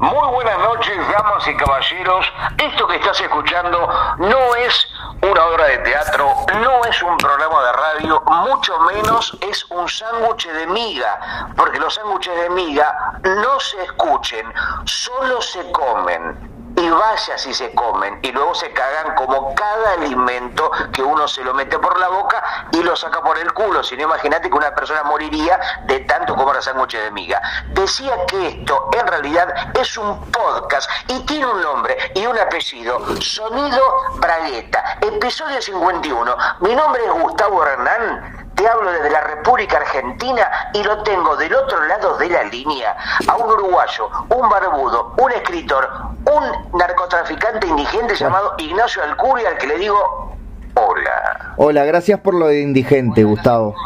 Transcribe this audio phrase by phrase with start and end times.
[0.00, 2.32] Muy buenas noches, damas y caballeros.
[2.56, 4.86] Esto que estás escuchando no es
[5.22, 10.46] una obra de teatro, no es un programa de radio, mucho menos es un sándwich
[10.46, 14.46] de miga, porque los sándwiches de miga no se escuchen,
[14.84, 20.70] solo se comen y vaya si se comen y luego se cagan como cada alimento
[20.92, 23.82] que uno se lo mete por la boca y lo saca por el culo.
[23.82, 27.40] Si no, imagínate que una persona moriría de tanto comer sándwiches de miga.
[27.70, 32.98] Decía que esto en realidad es un podcast y tiene un nombre y un apellido.
[33.20, 33.82] Sonido
[34.16, 36.36] Bragueta, episodio 51.
[36.60, 41.54] Mi nombre es Gustavo Hernán te hablo desde la República Argentina y lo tengo del
[41.54, 42.96] otro lado de la línea
[43.28, 45.88] a un uruguayo, un barbudo, un escritor,
[46.24, 50.36] un narcotraficante indigente llamado Ignacio Alcuria al que le digo
[50.74, 51.54] hola.
[51.56, 53.76] Hola, gracias por lo de indigente, Gustavo.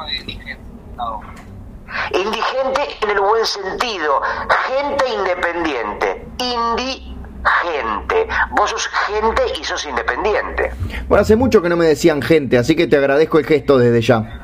[2.14, 4.22] Indigente en el buen sentido,
[4.68, 7.14] gente independiente, indi
[7.62, 8.26] gente.
[8.52, 10.72] Vos sos gente y sos independiente.
[11.08, 14.00] Bueno, hace mucho que no me decían gente, así que te agradezco el gesto desde
[14.00, 14.41] ya.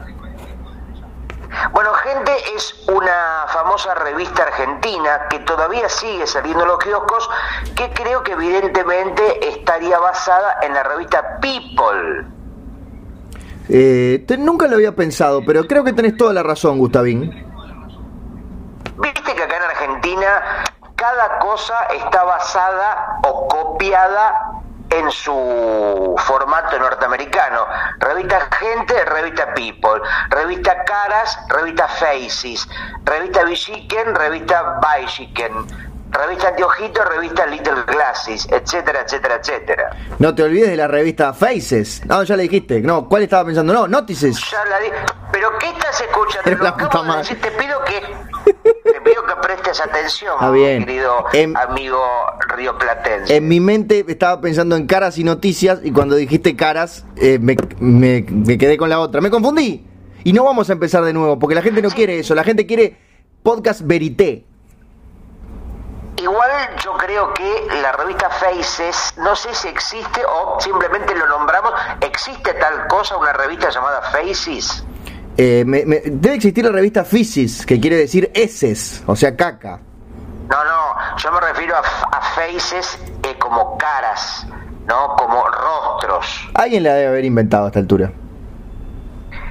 [1.73, 7.29] Bueno, Gente es una famosa revista argentina que todavía sigue saliendo en los kioscos,
[7.75, 12.27] que creo que evidentemente estaría basada en la revista People.
[13.69, 17.31] Eh, nunca lo había pensado, pero creo que tenés toda la razón, Gustavín.
[18.97, 20.43] Viste que acá en Argentina
[20.97, 24.58] cada cosa está basada o copiada
[24.91, 27.67] en su formato norteamericano.
[27.99, 30.01] Revista Gente, revista People.
[30.31, 32.69] Revista Caras, revista Faces.
[33.05, 35.88] Revista Bichiken, revista Bichiken.
[36.11, 39.91] Revista Anteojito, revista Little Glasses, etcétera, etcétera, etcétera.
[40.19, 42.03] No te olvides de la revista Faces.
[42.07, 42.81] No, ya le dijiste.
[42.81, 43.73] No, ¿cuál estaba pensando?
[43.73, 44.39] No, Notices.
[44.51, 44.89] Ya la di.
[45.33, 46.51] ¿Pero qué estás escuchando?
[47.41, 48.01] Te pido que
[48.45, 50.85] te pido que prestes atención, bien.
[50.85, 51.25] querido
[51.57, 52.03] amigo
[52.57, 53.37] rioplatense.
[53.37, 57.57] En mi mente estaba pensando en caras y noticias y cuando dijiste caras eh, me,
[58.59, 59.21] quedé con la otra.
[59.21, 59.87] Me confundí.
[60.25, 62.35] Y no vamos a empezar de nuevo porque la gente no quiere eso.
[62.35, 62.97] La gente quiere
[63.43, 64.48] podcast verité.
[66.19, 66.51] Igual
[66.85, 72.55] yo creo que la revista Faces, no sé si existe o simplemente lo nombramos, ¿existe
[72.55, 74.85] tal cosa, una revista llamada Faces?
[75.41, 79.79] Eh, debe existir la revista Physis, que quiere decir heces, o sea, caca.
[80.49, 84.45] No, no, yo me refiero a, faces eh, como caras,
[84.87, 85.15] ¿no?
[85.15, 86.51] Como rostros.
[86.55, 88.11] Alguien la debe haber inventado a esta altura.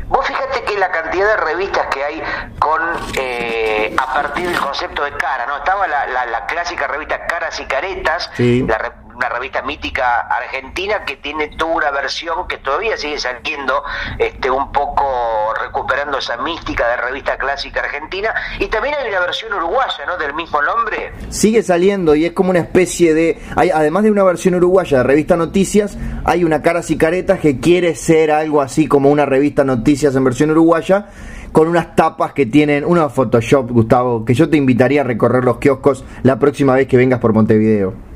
[0.10, 0.30] Vos
[0.78, 2.24] la cantidad de revistas que hay
[2.60, 2.82] con
[3.16, 5.58] eh, a partir del concepto de cara, ¿no?
[5.58, 8.66] Estaba la, la, clásica revista Caras y Caretas, sí.
[8.68, 13.84] la, una revista mítica argentina que tiene toda una versión que todavía sigue saliendo,
[14.20, 19.54] este, un poco recuperando esa mística de revista clásica argentina, y también hay una versión
[19.54, 20.18] uruguaya, ¿no?
[20.18, 21.12] Del mismo nombre.
[21.30, 25.04] Sigue saliendo y es como una especie de, hay, además de una versión uruguaya de
[25.04, 30.16] revista Noticias, hay una Caras y que quiere ser algo así como una revista Noticias
[30.16, 31.08] en versión uruguaya
[31.52, 35.58] con unas tapas que tienen unos Photoshop, Gustavo, que yo te invitaría a recorrer los
[35.58, 38.07] kioscos la próxima vez que vengas por Montevideo.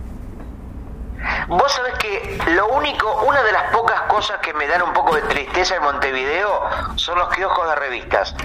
[1.47, 5.15] Vos sabés que lo único, una de las pocas cosas que me dan un poco
[5.15, 6.61] de tristeza en Montevideo
[6.95, 8.35] son los kioscos de revistas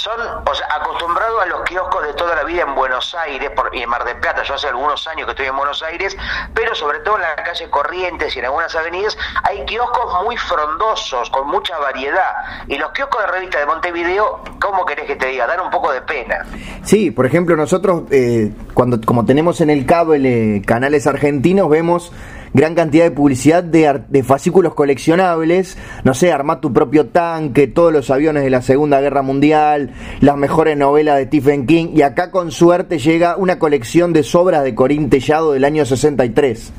[0.00, 3.74] son o sea, acostumbrados a los kioscos de toda la vida en Buenos Aires por,
[3.74, 4.42] y en Mar del Plata.
[4.42, 6.16] Yo hace algunos años que estoy en Buenos Aires,
[6.54, 11.30] pero sobre todo en la calle Corrientes y en algunas avenidas hay kioscos muy frondosos,
[11.30, 12.64] con mucha variedad.
[12.66, 15.46] Y los kioscos de revista de Montevideo, ¿cómo querés que te diga?
[15.46, 16.46] Dan un poco de pena.
[16.82, 22.12] Sí, por ejemplo, nosotros, eh, cuando como tenemos en el cable canales argentinos, vemos
[22.52, 27.92] gran cantidad de publicidad de, de fascículos coleccionables, no sé, armar tu propio tanque, todos
[27.92, 29.90] los aviones de la Segunda Guerra Mundial,
[30.20, 34.64] las mejores novelas de Stephen King, y acá con suerte llega una colección de sobras
[34.64, 36.72] de Corín Tellado del año 63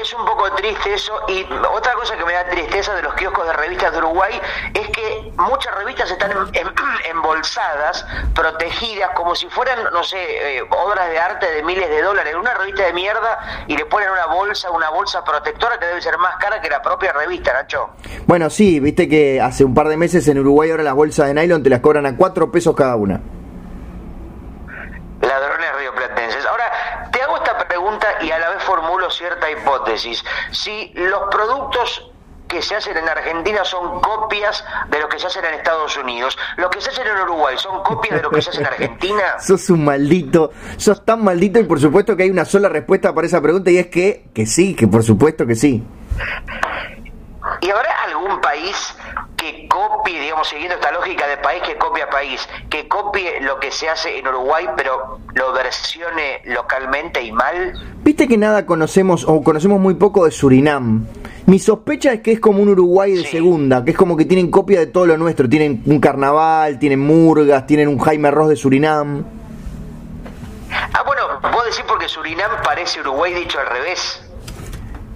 [0.00, 1.12] es un poco triste eso.
[1.28, 4.40] Y otra cosa que me da tristeza de los kioscos de revistas de Uruguay
[4.74, 6.30] es que muchas revistas están
[7.10, 12.34] embolsadas, protegidas, como si fueran, no sé, eh, obras de arte de miles de dólares.
[12.34, 16.16] Una revista de mierda y le ponen una bolsa, una bolsa protectora que debe ser
[16.18, 17.90] más cara que la propia revista, Nacho.
[18.26, 21.34] Bueno, sí, viste que hace un par de meses en Uruguay ahora las bolsas de
[21.34, 23.20] nylon te las cobran a cuatro pesos cada una.
[25.20, 26.46] Ladrones rioplatenses.
[26.46, 29.10] Ahora, te hago esta pregunta y a la vez formulo
[30.52, 32.10] Si los productos
[32.50, 36.36] que se hacen en Argentina son copias de lo que se hacen en Estados Unidos.
[36.56, 39.38] Lo que se hace en Uruguay son copias de lo que se hace en Argentina.
[39.38, 43.28] sos un maldito, sos tan maldito y por supuesto que hay una sola respuesta para
[43.28, 45.84] esa pregunta y es que, que sí, que por supuesto que sí.
[47.60, 48.94] ¿Y habrá algún país
[50.10, 53.88] copie digamos, siguiendo esta lógica de país que copia país, que copie lo que se
[53.88, 57.72] hace en Uruguay, pero lo versione localmente y mal?
[58.02, 61.06] Viste que nada conocemos, o conocemos muy poco de Surinam.
[61.46, 64.50] Mi sospecha es que es como un Uruguay de segunda, que es como que tienen
[64.50, 65.48] copia de todo lo nuestro.
[65.48, 69.24] Tienen un carnaval, tienen murgas, tienen un Jaime Ross de Surinam.
[70.70, 71.22] Ah, bueno,
[71.52, 74.22] vos decís porque Surinam parece Uruguay dicho al revés.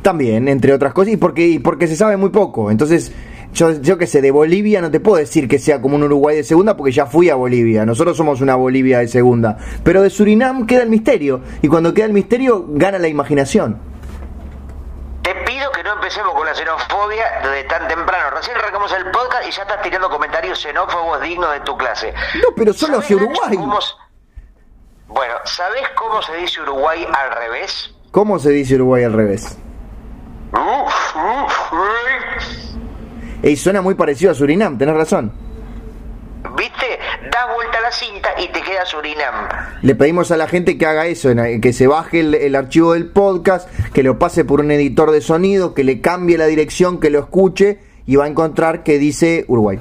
[0.03, 2.71] También, entre otras cosas, y porque, y porque se sabe muy poco.
[2.71, 3.13] Entonces,
[3.55, 6.37] yo, yo que sé, de Bolivia no te puedo decir que sea como un Uruguay
[6.37, 7.87] de segunda porque ya fui a Bolivia.
[7.87, 9.57] Nosotros somos una Bolivia de segunda.
[9.83, 11.41] Pero de Surinam queda el misterio.
[11.63, 13.81] Y cuando queda el misterio, gana la imaginación.
[15.23, 18.37] Te pido que no empecemos con la xenofobia de tan temprano.
[18.37, 22.13] Recién arrancamos el podcast y ya estás tirando comentarios xenófobos dignos de tu clase.
[22.35, 23.57] No, pero solo hacia Uruguay.
[25.07, 27.95] Bueno, ¿sabés cómo se dice Uruguay al revés?
[28.11, 29.57] ¿Cómo se dice Uruguay al revés?
[33.45, 35.31] Y suena muy parecido a Surinam, tenés razón.
[36.57, 36.99] ¿Viste?
[37.31, 39.49] Das vuelta a la cinta y te queda Surinam.
[39.83, 41.29] Le pedimos a la gente que haga eso,
[41.61, 45.75] que se baje el, archivo del podcast, que lo pase por un editor de sonido,
[45.75, 49.79] que le cambie la dirección, que lo escuche y va a encontrar que dice Uruguay.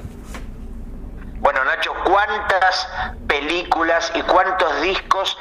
[1.40, 2.88] Bueno, Nacho, ¿cuántas
[3.26, 5.38] películas y cuántos discos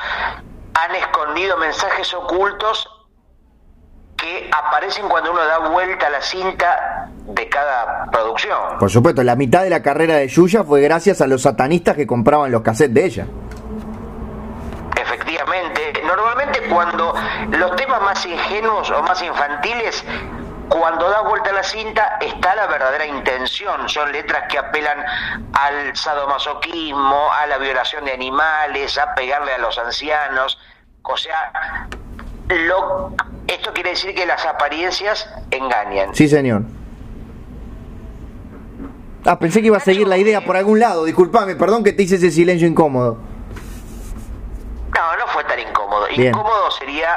[0.73, 2.87] han escondido mensajes ocultos
[4.15, 8.77] que aparecen cuando uno da vuelta a la cinta de cada producción.
[8.79, 12.07] Por supuesto, la mitad de la carrera de Yuya fue gracias a los satanistas que
[12.07, 13.25] compraban los cassettes de ella.
[14.95, 17.13] Efectivamente, normalmente cuando
[17.49, 20.05] los temas más ingenuos o más infantiles
[20.69, 23.87] cuando da vuelta a la cinta está la verdadera intención.
[23.89, 24.97] Son letras que apelan
[25.53, 30.57] al sadomasoquismo, a la violación de animales, a pegarle a los ancianos.
[31.03, 31.87] O sea,
[32.47, 33.13] lo,
[33.53, 36.13] esto quiere decir que las apariencias engañan.
[36.13, 36.63] Sí, señor.
[39.25, 41.05] Ah, pensé que iba a seguir la idea por algún lado.
[41.05, 43.17] Disculpame, perdón que te hice ese silencio incómodo.
[44.93, 46.09] No, no fue tan incómodo.
[46.09, 47.07] Incómodo sería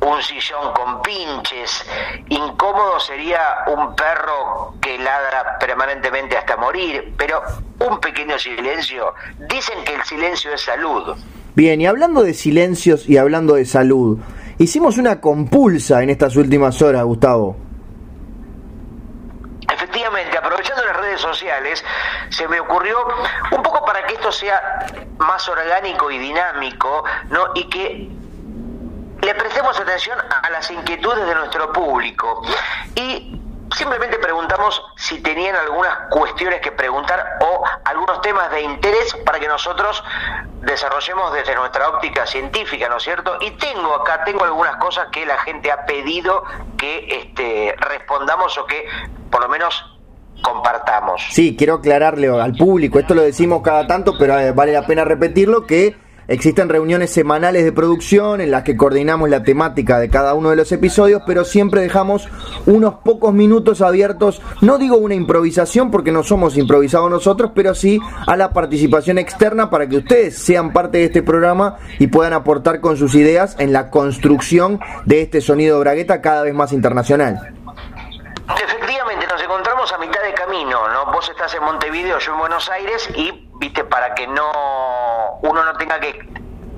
[0.00, 1.84] un sillón con pinches.
[2.28, 7.14] Incómodo sería un perro que ladra permanentemente hasta morir.
[7.16, 7.42] Pero
[7.78, 9.14] un pequeño silencio.
[9.48, 11.16] Dicen que el silencio es salud.
[11.54, 14.18] Bien, y hablando de silencios y hablando de salud,
[14.58, 17.56] Hicimos una compulsa en estas últimas horas, Gustavo.
[19.72, 21.84] Efectivamente, aprovechando las redes sociales,
[22.28, 22.96] se me ocurrió
[23.56, 24.86] un poco para que esto sea
[25.18, 27.46] más orgánico y dinámico, ¿no?
[27.54, 28.08] Y que
[29.22, 32.42] le prestemos atención a las inquietudes de nuestro público.
[32.94, 33.40] Y
[33.76, 39.48] Simplemente preguntamos si tenían algunas cuestiones que preguntar o algunos temas de interés para que
[39.48, 40.02] nosotros
[40.60, 43.38] desarrollemos desde nuestra óptica científica, ¿no es cierto?
[43.40, 46.44] Y tengo acá, tengo algunas cosas que la gente ha pedido
[46.76, 48.86] que este, respondamos o que
[49.30, 49.98] por lo menos
[50.42, 51.22] compartamos.
[51.30, 55.04] Sí, quiero aclararle al público, esto lo decimos cada tanto, pero eh, vale la pena
[55.04, 55.96] repetirlo, que
[56.28, 60.56] Existen reuniones semanales de producción en las que coordinamos la temática de cada uno de
[60.56, 62.28] los episodios, pero siempre dejamos
[62.66, 67.98] unos pocos minutos abiertos, no digo una improvisación porque no somos improvisados nosotros, pero sí
[68.26, 72.80] a la participación externa para que ustedes sean parte de este programa y puedan aportar
[72.80, 77.52] con sus ideas en la construcción de este sonido bragueta cada vez más internacional.
[78.62, 81.12] Efectivamente, nos encontramos a mitad de camino, ¿no?
[81.12, 85.72] Vos estás en Montevideo, yo en Buenos Aires y, viste, para que no uno no
[85.74, 86.12] tenga que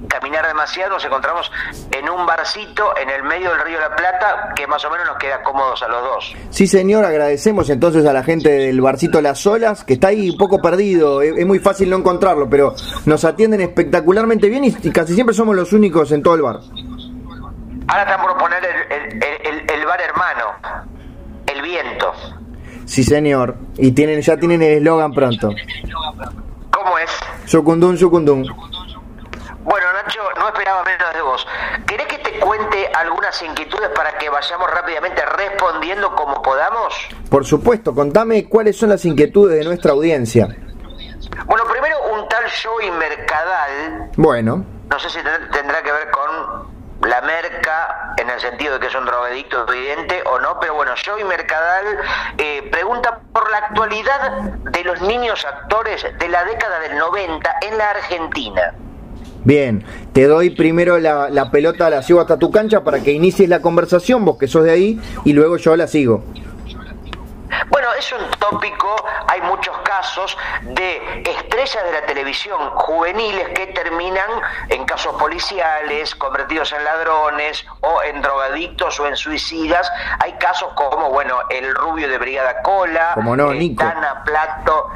[0.06, 1.50] caminar demasiado, nos encontramos
[1.90, 5.16] en un barcito en el medio del río La Plata que más o menos nos
[5.16, 6.36] queda cómodos a los dos.
[6.50, 10.36] Sí, señor, agradecemos entonces a la gente del barcito Las Olas, que está ahí un
[10.36, 12.74] poco perdido, es, muy fácil no encontrarlo, pero
[13.06, 16.60] nos atienden espectacularmente bien y, casi siempre somos los únicos en todo el bar.
[17.88, 20.84] Ahora están por poner el bar hermano
[21.46, 22.12] el viento.
[22.84, 23.56] Sí, señor.
[23.76, 25.50] Y tienen ya tienen el eslogan pronto.
[26.84, 27.10] ¿Cómo es?
[27.46, 28.44] Sucundum, sucundum.
[29.62, 31.46] Bueno, Nacho, no esperaba menos de vos.
[31.86, 36.92] ¿Querés que te cuente algunas inquietudes para que vayamos rápidamente respondiendo como podamos?
[37.30, 40.46] Por supuesto, contame cuáles son las inquietudes de nuestra audiencia.
[41.46, 44.10] Bueno, primero un tal Joey Mercadal.
[44.18, 44.66] Bueno.
[44.90, 45.20] No sé si
[45.52, 46.73] tendrá que ver con
[47.06, 50.92] la merca en el sentido de que es un drogadicto evidente o no, pero bueno,
[51.04, 51.84] Joey Mercadal
[52.38, 57.78] eh, pregunta por la actualidad de los niños actores de la década del 90 en
[57.78, 58.74] la Argentina.
[59.44, 59.84] Bien,
[60.14, 63.60] te doy primero la, la pelota, la sigo hasta tu cancha para que inicies la
[63.60, 66.24] conversación, vos que sos de ahí, y luego yo la sigo.
[67.68, 68.94] Bueno, es un tópico,
[69.28, 74.30] hay muchos casos de estrellas de la televisión juveniles que terminan
[74.68, 79.90] en casos policiales, convertidos en ladrones o en drogadictos o en suicidas.
[80.20, 84.90] Hay casos como, bueno, el rubio de Brigada Cola, como no, eh, Dana Plato,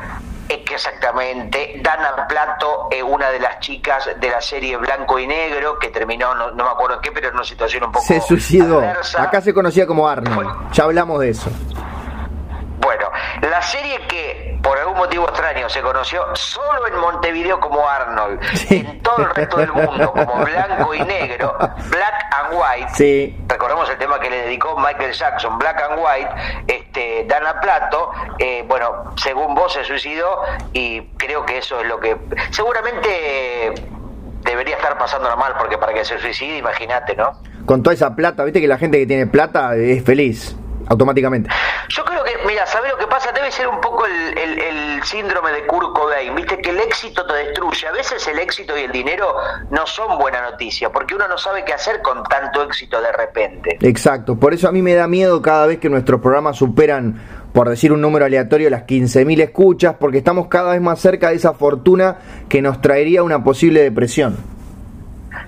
[0.48, 1.80] exactamente.
[1.82, 6.34] Dana Plato, eh, una de las chicas de la serie Blanco y Negro, que terminó,
[6.34, 8.04] no, me acuerdo en qué, pero en una situación un poco.
[8.04, 8.82] Se suicidó.
[9.18, 10.72] Acá se conocía como Arnold.
[10.72, 11.50] ya hablamos de eso.
[12.80, 18.40] Bueno, la serie que por algún motivo extraño se conoció solo en Montevideo como Arnold,
[18.70, 22.90] en todo el resto del mundo como blanco y negro, Black and White.
[22.94, 23.36] Sí.
[23.48, 26.30] Recordemos el tema que le dedicó Michael Jackson, Black and White,
[26.68, 30.42] este, Dana Plato, eh, bueno, según vos se suicidó
[30.72, 32.16] y creo que eso es lo que
[32.50, 33.74] seguramente
[34.42, 37.32] debería estar pasando mal porque para que se suicide, imagínate, ¿no?
[37.66, 40.56] Con toda esa plata, viste que la gente que tiene plata es feliz
[40.88, 41.50] automáticamente.
[41.88, 43.32] Yo creo que, mira, ¿sabes lo que pasa?
[43.32, 47.34] Debe ser un poco el, el, síndrome de Kurt Cobain, viste que el éxito te
[47.34, 47.86] destruye.
[47.86, 49.32] A veces el éxito y el dinero
[49.70, 53.78] no son buena noticia, porque uno no sabe qué hacer con tanto éxito de repente.
[53.80, 57.20] Exacto, por eso a mí me da miedo cada vez que nuestros programas superan,
[57.52, 61.36] por decir un número aleatorio, las 15.000 escuchas, porque estamos cada vez más cerca de
[61.36, 62.18] esa fortuna
[62.48, 64.57] que nos traería una posible depresión.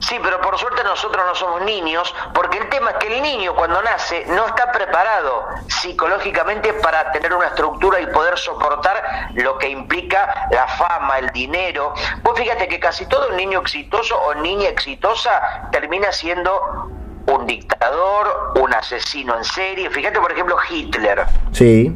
[0.00, 3.54] Sí, pero por suerte nosotros no somos niños, porque el tema es que el niño
[3.54, 9.68] cuando nace no está preparado psicológicamente para tener una estructura y poder soportar lo que
[9.68, 11.94] implica la fama, el dinero.
[12.22, 16.90] Vos fíjate que casi todo niño exitoso o niña exitosa termina siendo
[17.26, 19.90] un dictador, un asesino en serie.
[19.90, 21.26] Fíjate, por ejemplo, Hitler.
[21.52, 21.94] Sí.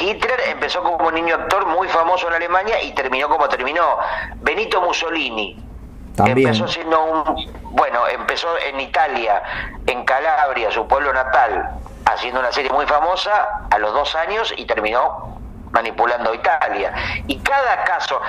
[0.00, 3.98] Hitler empezó como un niño actor muy famoso en Alemania y terminó como terminó.
[4.36, 5.56] Benito Mussolini,
[6.18, 9.42] Empezó siendo un, bueno, empezó en Italia,
[9.86, 11.70] en Calabria, su pueblo natal,
[12.06, 15.38] haciendo una serie muy famosa a los dos años y terminó
[15.72, 16.92] manipulando Italia.
[17.26, 18.20] Y cada caso,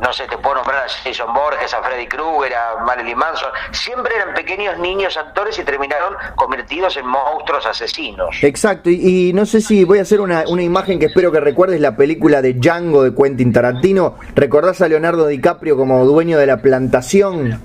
[0.00, 4.14] no sé, te puedo nombrar a Jason Borges, a Freddy Krueger, a Marilyn Manson, siempre
[4.16, 8.36] eran pequeños niños actores y terminaron convertidos en monstruos asesinos.
[8.42, 11.80] Exacto, y, no sé si voy a hacer una, una, imagen que espero que recuerdes,
[11.80, 14.16] la película de Django de Quentin Tarantino.
[14.34, 17.60] ¿Recordás a Leonardo DiCaprio como dueño de la plantación?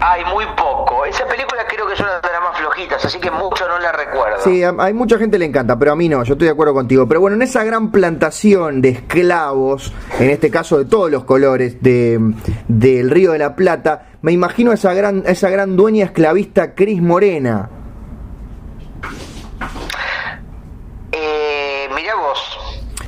[0.00, 1.04] Hay muy poco.
[1.04, 3.90] Esa película creo que es una de las más flojitas, así que mucho no la
[3.90, 4.38] recuerdo.
[4.44, 7.08] Sí, hay mucha gente le encanta, pero a mí no, yo estoy de acuerdo contigo.
[7.08, 11.82] Pero bueno, en esa gran plantación de esclavos, en este caso de todos los colores
[11.82, 12.20] de,
[12.68, 17.02] del Río de la Plata, me imagino a esa gran, esa gran dueña esclavista Cris
[17.02, 17.68] Morena.
[21.10, 22.58] Eh, mirá vos,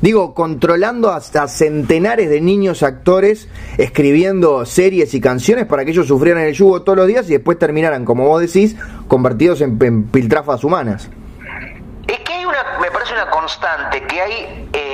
[0.00, 6.45] Digo, controlando hasta centenares de niños actores escribiendo series y canciones para que ellos sufrieran
[6.45, 8.76] el yugo todos los días y después terminaran, como vos decís,
[9.09, 11.11] convertidos en, piltrafas humanas.
[12.09, 14.89] Es que hay una, me parece una constante, que hay eh,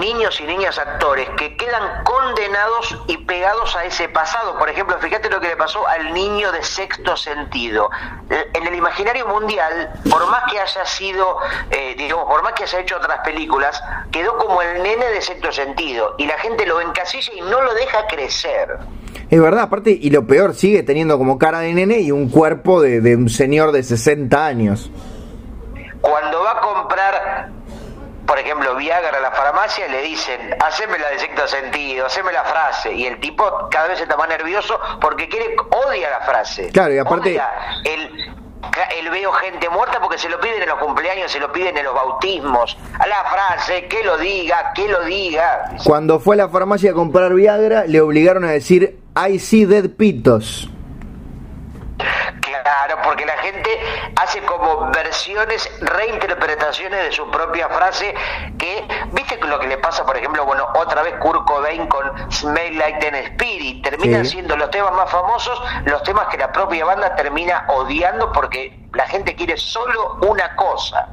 [0.00, 4.58] niños y niñas actores que quedan condenados y pegados a ese pasado.
[4.58, 7.90] Por ejemplo, fíjate lo que le pasó al niño de sexto sentido.
[8.28, 11.38] En el imaginario mundial, por más que haya sido,
[11.70, 15.52] eh, digamos, por más que haya hecho otras películas, quedó como el nene de sexto
[15.52, 18.78] sentido y la gente lo encasilla y no lo deja crecer.
[19.30, 22.80] Es verdad, aparte, y lo peor, sigue teniendo como cara de nene y un cuerpo
[22.80, 24.90] de, de un señor de 60 años
[26.00, 27.27] cuando va a comprar,
[28.28, 32.44] por ejemplo, Viagra a la farmacia, le dicen, haceme la de sexto sentido, haceme la
[32.44, 32.92] frase.
[32.92, 35.56] Y el tipo cada vez está más nervioso porque quiere,
[35.86, 36.68] odia la frase.
[36.70, 37.40] Claro, y aparte.
[37.84, 38.34] el,
[38.98, 41.84] el veo gente muerta porque se lo piden en los cumpleaños, se lo piden en
[41.84, 42.76] los bautismos.
[42.98, 45.70] A la frase, que lo diga, que lo diga.
[45.84, 49.88] Cuando fue a la farmacia a comprar Viagra, le obligaron a decir, I see dead
[49.96, 50.68] pitos.
[52.62, 53.70] Claro, porque la gente
[54.16, 58.14] hace como versiones, reinterpretaciones de su propia frase
[58.58, 62.78] que, viste lo que le pasa, por ejemplo, bueno, otra vez Kurt Cobain con Smell
[62.78, 67.14] Like Teen Spirit, terminan siendo los temas más famosos, los temas que la propia banda
[67.16, 71.08] termina odiando porque la gente quiere solo una cosa.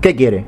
[0.00, 0.44] ¿Qué quiere?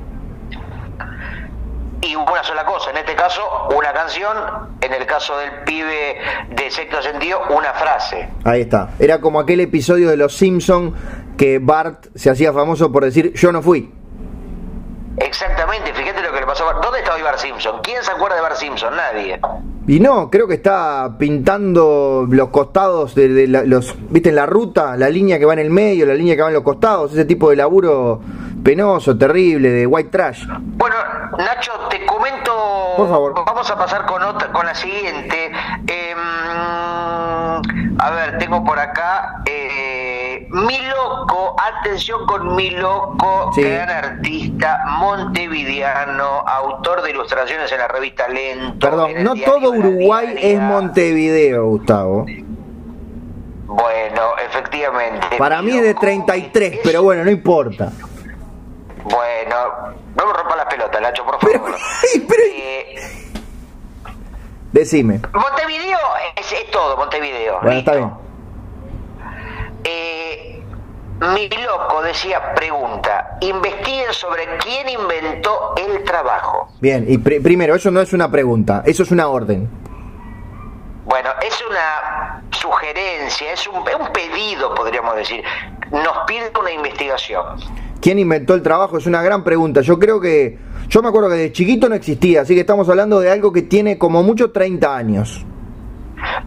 [2.00, 3.42] Y una sola cosa, en este caso
[3.76, 4.36] una canción,
[4.80, 6.16] en el caso del pibe
[6.50, 8.28] de sexto sentido, una frase.
[8.44, 10.94] Ahí está, era como aquel episodio de Los Simpson
[11.36, 13.92] que Bart se hacía famoso por decir yo no fui.
[15.18, 16.84] Exactamente, fíjate lo que le pasó a Bart.
[16.84, 17.80] ¿Dónde está hoy Bart Simpson?
[17.82, 18.94] ¿Quién se acuerda de Bart Simpson?
[18.94, 19.40] Nadie.
[19.88, 25.08] Y no, creo que está pintando los costados de, los, viste, en la ruta, la
[25.08, 27.48] línea que va en el medio, la línea que va en los costados, ese tipo
[27.50, 28.20] de laburo
[28.70, 30.44] penoso, terrible, de white trash.
[30.58, 30.96] Bueno,
[31.38, 32.52] Nacho, te comento.
[32.96, 33.34] Por favor.
[33.46, 35.52] Vamos a pasar con otra, con la siguiente.
[35.86, 36.18] Em,
[38.00, 39.42] a ver, tengo por acá.
[39.46, 43.62] Eh, mi loco, atención con mi loco, Sí.
[43.62, 48.88] gran artista, montevideano, autor de ilustraciones en la revista Lento.
[48.88, 52.26] Perdón, no todo Uruguay es Montevideo, Gustavo.
[53.66, 55.36] Bueno, efectivamente.
[55.38, 57.92] Para mí es de loco 33, es- pero bueno, no importa.
[59.08, 59.56] Bueno,
[60.16, 61.74] no me rompa las pelotas, Lacho, por favor.
[62.28, 62.94] pero- Eh,
[64.72, 65.20] decime.
[65.32, 65.98] Montevideo
[66.36, 67.60] es, es todo, Montevideo.
[67.62, 68.10] Bueno, está bien.
[69.84, 70.62] Eh,
[71.20, 76.68] mi loco decía, pregunta, investiguen sobre quién inventó el trabajo.
[76.80, 79.68] Bien, y pri- primero, eso no es una pregunta, eso es una orden.
[81.04, 85.42] Bueno, es una sugerencia, es un, un pedido, podríamos decir.
[85.92, 87.44] Nos pide una investigación.
[88.06, 88.98] ¿Quién inventó el trabajo?
[88.98, 89.80] Es una gran pregunta.
[89.80, 90.56] Yo creo que.
[90.88, 93.62] Yo me acuerdo que de chiquito no existía, así que estamos hablando de algo que
[93.62, 95.44] tiene como mucho 30 años.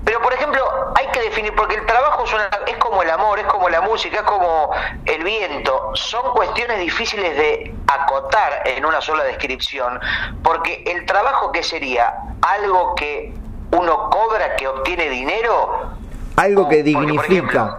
[0.06, 0.62] Pero, por ejemplo,
[0.96, 3.82] hay que definir, porque el trabajo es, una- es como el amor, es como la
[3.82, 4.70] música, es como
[5.06, 5.92] el viento.
[5.96, 10.00] Son cuestiones difíciles de acotar en una sola descripción,
[10.42, 12.14] porque el trabajo, ¿qué sería?
[12.42, 13.34] Algo que
[13.78, 15.90] uno cobra, que obtiene dinero.
[16.38, 17.34] Algo que Porque, por dignifica.
[17.34, 17.78] ejemplo,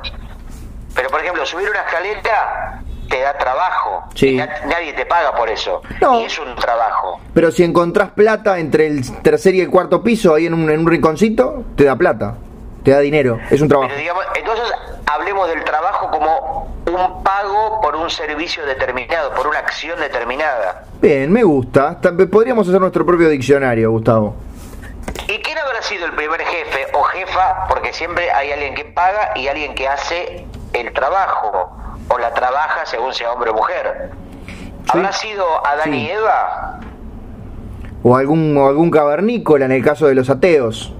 [0.94, 2.79] pero, por ejemplo, subir una escalera
[3.10, 4.04] te da trabajo.
[4.14, 4.36] Sí.
[4.36, 5.82] Nadie te paga por eso.
[6.00, 6.20] No.
[6.20, 7.20] Y es un trabajo.
[7.34, 10.80] Pero si encontrás plata entre el tercer y el cuarto piso, ahí en un, en
[10.80, 12.36] un rinconcito, te da plata,
[12.84, 13.88] te da dinero, es un trabajo.
[13.88, 14.72] Pero digamos, entonces
[15.06, 20.84] hablemos del trabajo como un pago por un servicio determinado, por una acción determinada.
[21.02, 21.98] Bien, me gusta.
[22.30, 24.34] Podríamos hacer nuestro propio diccionario, Gustavo.
[25.28, 27.66] ¿Y quién habrá sido el primer jefe o jefa?
[27.68, 31.70] Porque siempre hay alguien que paga y alguien que hace el trabajo,
[32.12, 34.10] o la trabaja según sea hombre o mujer.
[34.88, 36.06] ¿Habrá sido Adán Sí.
[36.06, 36.80] y Eva?
[38.02, 40.92] O algún, o algún cavernícola en el caso de los ateos.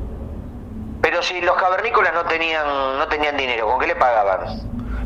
[1.01, 2.67] Pero si los cavernícolas no tenían,
[2.99, 4.61] no tenían dinero, ¿con qué le pagaban?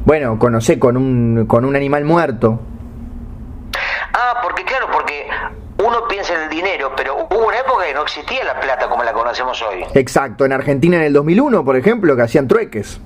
[0.04, 2.58] Bueno, conocé con un, con un animal muerto.
[4.12, 5.26] Ah, porque claro, porque
[5.78, 9.02] uno piensa en el dinero, pero hubo una época que no existía la plata como
[9.04, 9.84] la conocemos hoy.
[9.94, 13.00] Exacto, en Argentina en el 2001, por ejemplo, que hacían trueques.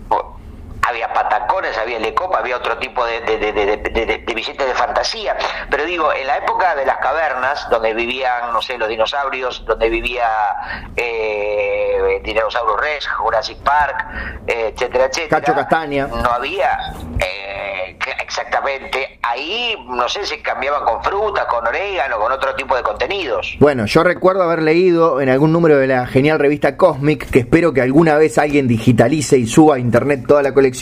[0.89, 5.37] Había patacones, había lecopa, había otro tipo de, de, de, billetes de fantasía.
[5.71, 9.89] Pero digo, en la época de las cavernas, donde vivían, no sé, los dinosaurios, donde
[9.89, 10.29] vivía
[10.97, 14.07] eh, Dinosaurus Rex, Jurassic Park,
[14.47, 15.41] eh, etcétera, etcétera.
[15.41, 16.07] Cacho Castaña.
[16.07, 22.55] No había, eh, exactamente, ahí, no sé, se cambiaban con frutas, con orégano, con otro
[22.55, 23.57] tipo de contenidos.
[23.59, 27.73] Bueno, yo recuerdo haber leído en algún número de la genial revista Cosmic, que espero
[27.73, 30.78] que alguna vez alguien digitalice y suba a internet toda la colección,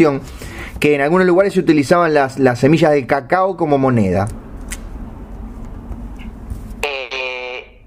[0.80, 4.26] que en algunos lugares se utilizaban las, las semillas de cacao como moneda.
[6.82, 7.82] Eh,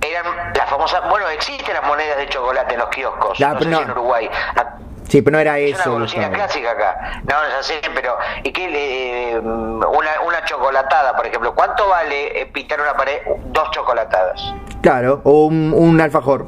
[0.00, 3.68] eran las famosas, bueno, existen las monedas de chocolate en los kioscos, Ya, no si
[3.68, 3.80] no.
[3.82, 4.28] en Uruguay.
[4.56, 4.76] Ah,
[5.08, 5.92] Sí, pero no era Es una eso.
[5.92, 6.44] golosina Gustavo.
[6.46, 7.20] clásica acá.
[7.24, 8.70] No, ya sé, pero ¿y qué?
[8.70, 11.54] le- una, una chocolatada, por ejemplo.
[11.54, 13.18] ¿Cuánto vale eh, pintar una pared?
[13.46, 14.40] Dos chocolatadas.
[14.80, 16.46] Claro, o un, un alfajor.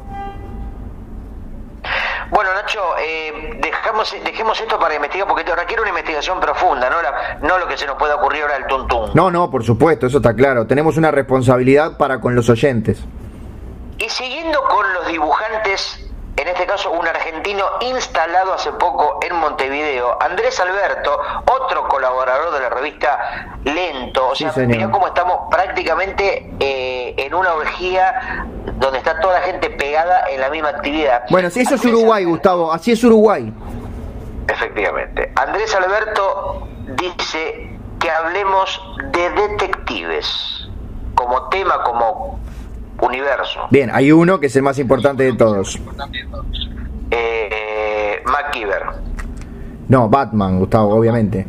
[2.35, 7.01] Bueno, Nacho, eh, dejamos, dejemos esto para investigar porque esto requiere una investigación profunda, no,
[7.01, 9.13] la, no lo que se nos pueda ocurrir ahora al tuntún.
[9.15, 10.67] No, no, por supuesto, eso está claro.
[10.67, 12.99] Tenemos una responsabilidad para con los oyentes.
[13.99, 20.21] Y siguiendo con los dibujantes, en este caso un argentino instalado hace poco en Montevideo,
[20.21, 21.17] Andrés Alberto,
[21.47, 24.29] otro colaborador de la revista Lento.
[24.29, 29.71] O sea, mirá cómo estamos prácticamente eh, en una orgía donde está toda la gente
[29.71, 31.23] pegada en la misma actividad.
[31.31, 33.53] Bueno, si eso es Uruguay, Gustavo, así es Uruguay.
[34.49, 35.33] Efectivamente.
[35.37, 36.67] Andrés Alberto
[37.01, 37.71] dice
[38.01, 38.81] que hablemos
[39.13, 40.69] de detectives
[41.15, 42.41] como tema, como
[43.01, 43.67] universo.
[43.71, 45.81] Bien, hay uno que es el más importante de todos.
[47.11, 48.83] Eh, MacGyver.
[49.89, 51.47] No, Batman, Gustavo, obviamente.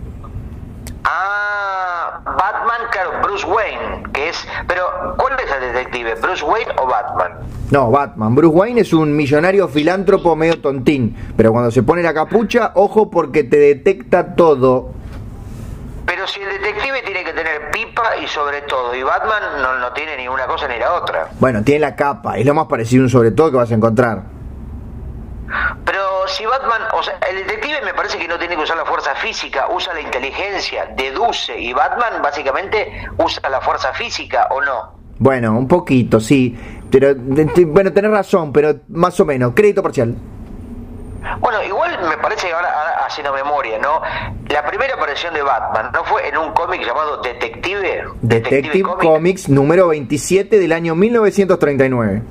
[1.03, 4.47] Ah, Batman, claro, Bruce Wayne, que es...
[4.67, 6.15] Pero, ¿cuál es el detective?
[6.15, 7.31] ¿Bruce Wayne o Batman?
[7.71, 8.35] No, Batman.
[8.35, 13.09] Bruce Wayne es un millonario filántropo medio tontín, pero cuando se pone la capucha, ojo
[13.09, 14.91] porque te detecta todo.
[16.05, 17.23] Pero si el detective tiene
[17.75, 21.27] pipa y sobre todo, y Batman no, no tiene ni una cosa ni la otra.
[21.39, 23.75] Bueno, tiene la capa, es lo más parecido a un sobre todo que vas a
[23.75, 24.23] encontrar.
[25.83, 28.85] Pero si Batman, o sea, el detective me parece que no tiene que usar la
[28.85, 34.93] fuerza física, usa la inteligencia, deduce, y Batman básicamente usa la fuerza física, ¿o no?
[35.19, 36.57] Bueno, un poquito, sí.
[36.89, 39.53] Pero, bueno, tenés razón, pero más o menos.
[39.53, 40.15] Crédito parcial.
[41.39, 44.01] Bueno, igual me parece que ahora, ahora haciendo memoria, ¿no?
[44.49, 48.03] La primera aparición de Batman, ¿no fue en un cómic llamado Detective?
[48.21, 49.01] Detective Comic.
[49.01, 52.21] Comics número 27 del año 1939.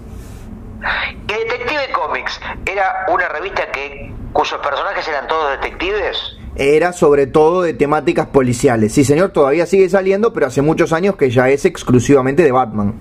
[1.26, 6.36] Y Detective Comics era una revista que cuyos personajes eran todos detectives.
[6.56, 8.92] era sobre todo de temáticas policiales.
[8.92, 12.94] Sí, señor, todavía sigue saliendo, pero hace muchos años que ya es exclusivamente de Batman.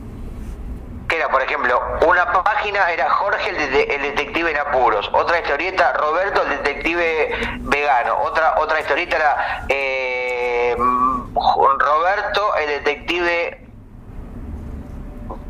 [1.08, 2.26] Que era, por ejemplo, una
[2.64, 8.80] página era Jorge el, detective en apuros, otra historieta Roberto el detective vegano, otra otra
[8.80, 13.60] historieta era eh, Roberto el detective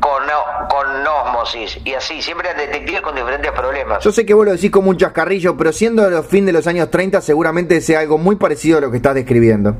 [0.00, 0.24] con,
[0.68, 4.02] con osmosis y así, siempre detectives con diferentes problemas.
[4.02, 6.66] Yo sé que vos lo decís como un chascarrillo, pero siendo los fin de los
[6.66, 9.76] años 30 seguramente sea algo muy parecido a lo que estás describiendo.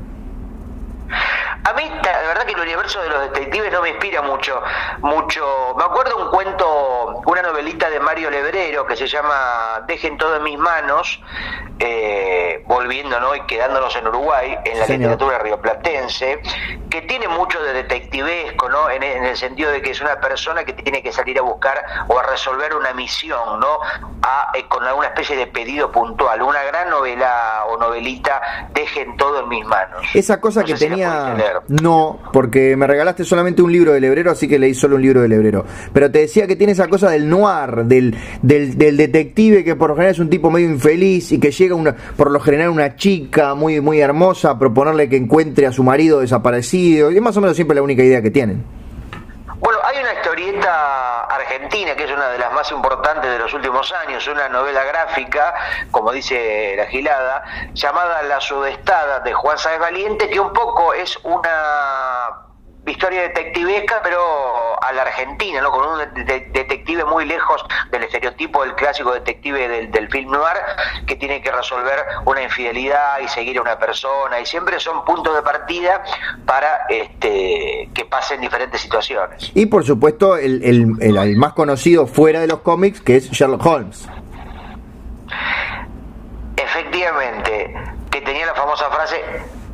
[1.65, 4.61] A mí, la verdad que el universo de los detectives no me inspira mucho,
[5.01, 5.75] mucho.
[5.77, 10.43] Me acuerdo un cuento, una novelita de Mario Lebrero que se llama Dejen todo en
[10.43, 11.21] mis manos,
[11.79, 13.35] eh, volviendo ¿no?
[13.35, 16.39] y quedándonos en Uruguay, en la literatura rioplatense,
[16.89, 18.89] que tiene mucho de detectivesco, ¿no?
[18.89, 22.17] En, el sentido de que es una persona que tiene que salir a buscar o
[22.17, 23.79] a resolver una misión, ¿no?
[24.21, 26.41] A, eh, con alguna especie de pedido puntual.
[26.41, 28.41] Una gran novela o novelita,
[28.73, 30.03] Dejen todo en mis manos.
[30.13, 31.35] Esa cosa que tenía
[31.67, 35.21] no, porque me regalaste solamente un libro del hebrero, así que leí solo un libro
[35.21, 35.65] del hebrero.
[35.93, 39.95] Pero te decía que tiene esa cosa del noir, del, del, detective que por lo
[39.95, 43.55] general es un tipo medio infeliz y que llega una, por lo general una chica
[43.55, 47.11] muy, muy hermosa a proponerle que encuentre a su marido desaparecido.
[47.11, 48.63] Y es más o menos siempre la única idea que tienen.
[49.57, 53.91] Bueno, hay una historieta argentina que es una de las más importantes de los últimos
[53.93, 55.55] años, una novela gráfica,
[55.89, 61.17] como dice la gilada, llamada La Sudestada de Juan Sáez Valiente, que un poco es
[61.23, 62.44] una
[62.91, 64.19] historia detectivesca, pero
[64.81, 65.71] a la Argentina, ¿no?
[65.71, 70.57] Con un detective muy lejos del estereotipo del clásico detective del, del, film noir,
[71.07, 75.35] que tiene que resolver una infidelidad y seguir a una persona, y siempre son puntos
[75.35, 76.03] de partida
[76.45, 79.51] para este, que pasen diferentes situaciones.
[79.55, 83.65] Y por supuesto, el, el, el más conocido fuera de los cómics, que es Sherlock
[83.65, 84.07] Holmes.
[86.57, 87.73] Efectivamente,
[88.11, 89.21] que tenía la famosa frase,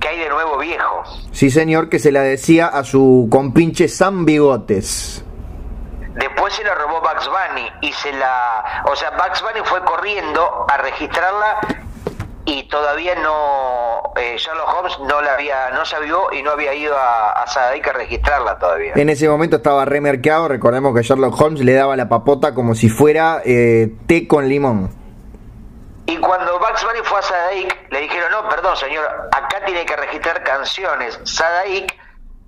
[0.01, 1.03] que hay de nuevo viejo?
[1.31, 5.23] Sí, señor, que se la decía a su compinche Sam Bigotes.
[6.15, 8.83] Después se la robó Bugs Bunny y se la...
[8.85, 11.59] O sea, Bugs Bunny fue corriendo a registrarla
[12.43, 14.01] y todavía no...
[14.17, 15.69] Eh, Sherlock Holmes no la había...
[15.71, 18.93] No sabió y no había ido a, a a registrarla todavía.
[18.95, 20.49] En ese momento estaba remercado.
[20.49, 25.00] Recordemos que Sherlock Holmes le daba la papota como si fuera eh, té con limón.
[26.11, 29.95] Y cuando Bugs Bunny fue a Sadaik, le dijeron, no, perdón señor, acá tiene que
[29.95, 31.17] registrar canciones.
[31.23, 31.97] Sadaik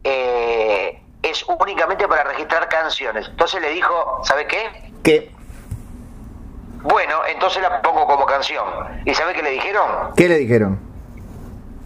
[0.04, 3.26] eh, es únicamente para registrar canciones.
[3.30, 4.92] Entonces le dijo, ¿sabe qué?
[5.02, 5.32] ¿Qué?
[6.82, 8.66] Bueno, entonces la pongo como canción.
[9.06, 10.14] ¿Y sabe qué le dijeron?
[10.18, 10.78] ¿Qué le dijeron?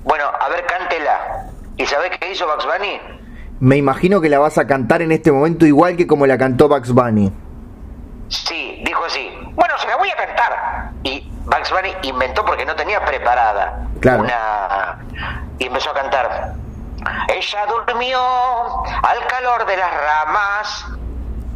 [0.03, 1.45] Bueno, a ver, cántela.
[1.77, 2.99] ¿Y sabe qué hizo Bugs Bunny?
[3.59, 6.67] Me imagino que la vas a cantar en este momento igual que como la cantó
[6.67, 7.31] Bugs Bunny.
[8.29, 9.29] Sí, dijo así.
[9.57, 10.91] Bueno, se la voy a cantar.
[11.01, 14.99] Y Bugs Bunny inventó porque no tenía preparada una
[15.57, 16.53] y empezó a cantar.
[17.27, 18.19] Ella durmió
[18.85, 20.85] al calor de las ramas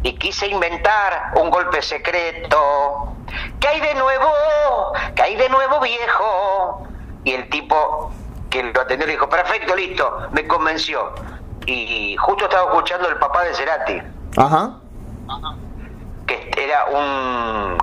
[0.02, 3.14] y quise inventar un golpe secreto.
[3.60, 4.32] ¿Qué hay de nuevo?
[5.14, 6.88] ¿Qué hay de nuevo, viejo?
[7.22, 8.12] Y el tipo
[8.50, 11.14] que lo atendió le dijo, perfecto, listo, me convenció.
[11.66, 14.02] Y justo estaba escuchando el papá de Cerati.
[14.36, 14.72] Ajá.
[15.28, 15.54] Ajá
[16.50, 17.78] que era un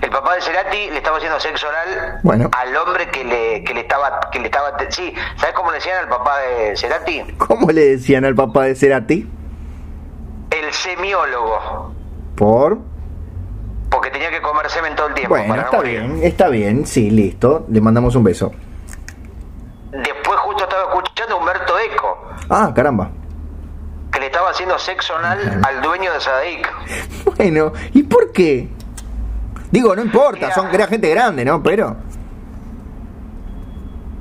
[0.00, 2.20] el papá de Cerati le estaba haciendo sexo oral
[2.52, 5.98] al hombre que le, que le estaba que le estaba sí sabes cómo le decían
[5.98, 9.28] al papá de Cerati cómo le decían al papá de Cerati
[10.50, 11.94] el semiólogo.
[12.36, 12.78] Por
[13.90, 17.64] porque tenía que comer semen todo el tiempo bueno está bien está bien sí listo
[17.68, 18.52] le mandamos un beso.
[19.90, 22.28] Después justo estaba escuchando a Humberto Eco.
[22.48, 23.10] Ah caramba
[24.12, 26.70] que le estaba haciendo sexo anal al dueño de Sadaik.
[27.36, 28.68] Bueno, ¿y por qué?
[29.70, 31.62] Digo, no importa, son era gente grande, ¿no?
[31.62, 31.96] Pero.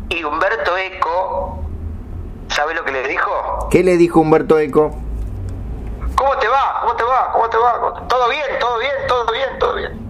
[0.09, 1.59] Y Humberto Eco,
[2.47, 3.67] ¿sabe lo que le dijo?
[3.69, 4.95] ¿Qué le dijo Humberto Eco?
[6.15, 6.79] ¿Cómo te va?
[6.81, 7.31] ¿Cómo te va?
[7.33, 8.07] ¿Cómo te va?
[8.07, 8.45] ¿Todo bien?
[8.59, 8.91] ¿Todo bien?
[9.07, 9.59] ¿Todo bien?
[9.59, 10.01] ¿Todo bien?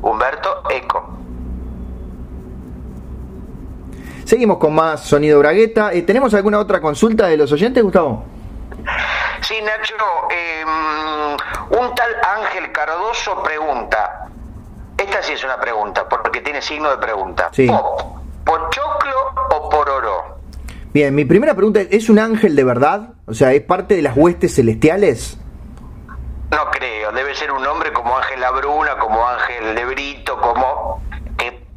[0.00, 1.23] Humberto Eco.
[4.24, 5.92] Seguimos con más sonido bragueta.
[5.92, 8.24] Eh, ¿Tenemos alguna otra consulta de los oyentes, Gustavo?
[9.42, 9.94] Sí, Nacho,
[10.30, 14.28] em, un tal Ángel Cardoso pregunta,
[14.96, 17.50] esta sí es una pregunta, porque tiene signo de pregunta.
[17.52, 17.66] Sí.
[17.66, 18.00] ¿Pop,
[18.44, 20.38] ¿Pochoclo o pororó?
[20.92, 23.10] Bien, mi primera pregunta es, ¿es un ángel de verdad?
[23.26, 25.38] O sea, ¿es parte de las huestes celestiales?
[26.50, 31.02] No creo, debe ser un hombre como Ángel Labruna, como Ángel de Brito, como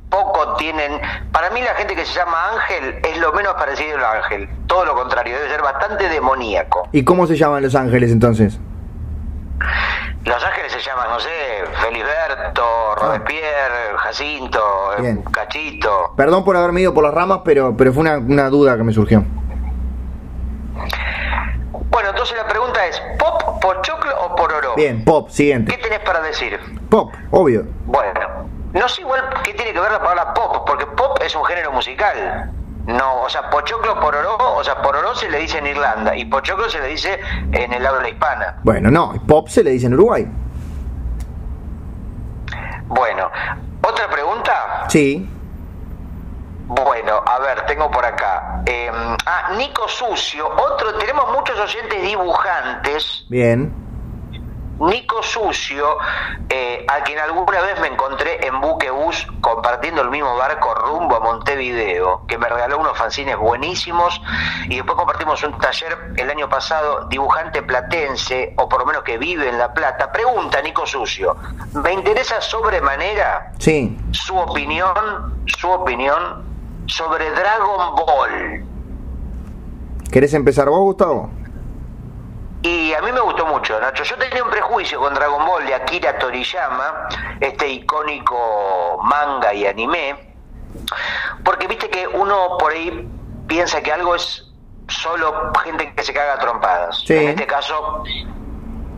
[0.10, 1.00] poco tienen.
[1.32, 4.50] Para mí, la gente que se llama ángel es lo menos parecido al ángel.
[4.68, 6.88] Todo lo contrario, debe ser bastante demoníaco.
[6.92, 8.60] ¿Y cómo se llaman los ángeles entonces?
[10.24, 11.30] Los ángeles se llaman, no sé,
[11.82, 14.60] Feliberto, Robespierre, Jacinto,
[14.98, 15.22] eh, Bien.
[15.24, 16.14] Cachito.
[16.18, 18.92] Perdón por haberme ido por las ramas, pero, pero fue una, una duda que me
[18.94, 19.24] surgió.
[21.90, 24.76] Bueno, entonces la pregunta es, ¿pop, pochoclo o pororó?
[24.76, 25.78] Bien, pop, ¿Qué siguiente.
[25.78, 26.60] tenés para decir?
[26.90, 27.66] Pop, obvio.
[27.86, 31.44] Bueno, no sé igual qué tiene que ver la palabra pop, porque pop es un
[31.46, 32.52] género musical.
[32.86, 36.70] No, o sea, pochoclo, pororó, o sea, pororó se le dice en Irlanda y pochoclo
[36.70, 37.20] se le dice
[37.52, 38.60] en el habla hispana.
[38.64, 40.26] Bueno, no, pop se le dice en Uruguay.
[42.88, 43.30] Bueno,
[43.82, 44.86] ¿otra pregunta?
[44.88, 45.30] Sí,
[46.70, 48.62] Bueno, a ver, tengo por acá.
[48.66, 48.92] Eh,
[49.26, 53.26] ah, Nico Sucio, otro, tenemos muchos oyentes dibujantes.
[53.30, 53.87] bien.
[54.80, 55.98] Nico Sucio,
[56.50, 61.20] eh, a quien alguna vez me encontré en Buquebus compartiendo el mismo barco rumbo a
[61.20, 64.22] Montevideo, que me regaló unos fanzines buenísimos
[64.70, 69.18] y después compartimos un taller el año pasado, dibujante platense, o por lo menos que
[69.18, 70.12] vive en La Plata.
[70.12, 71.36] Pregunta Nico Sucio,
[71.74, 73.98] me interesa sobremanera Sí.
[74.12, 76.46] su opinión, su opinión
[76.86, 78.64] sobre Dragon Ball.
[80.12, 81.30] ¿Querés empezar vos, Gustavo?
[82.68, 84.04] Y a mí me gustó mucho, Nacho.
[84.04, 87.08] Yo tenía un prejuicio con Dragon Ball de Akira Toriyama,
[87.40, 90.34] este icónico manga y anime,
[91.46, 93.08] porque viste que uno por ahí
[93.48, 94.52] piensa que algo es
[94.90, 97.04] solo gente que se caga a trompadas.
[97.06, 97.14] Sí.
[97.14, 98.04] En este caso,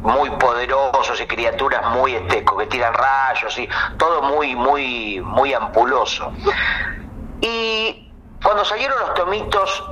[0.01, 6.33] muy poderosos y criaturas muy esteco, que tiran rayos y todo muy, muy, muy ampuloso.
[7.39, 9.83] Y cuando salieron los tomitos,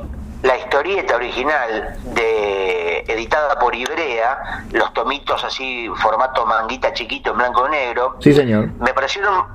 [0.44, 7.68] la historieta original de editada por Ibrea, los tomitos así, formato manguita chiquito en blanco
[7.68, 8.70] y negro, Sí, señor.
[8.80, 9.46] me parecieron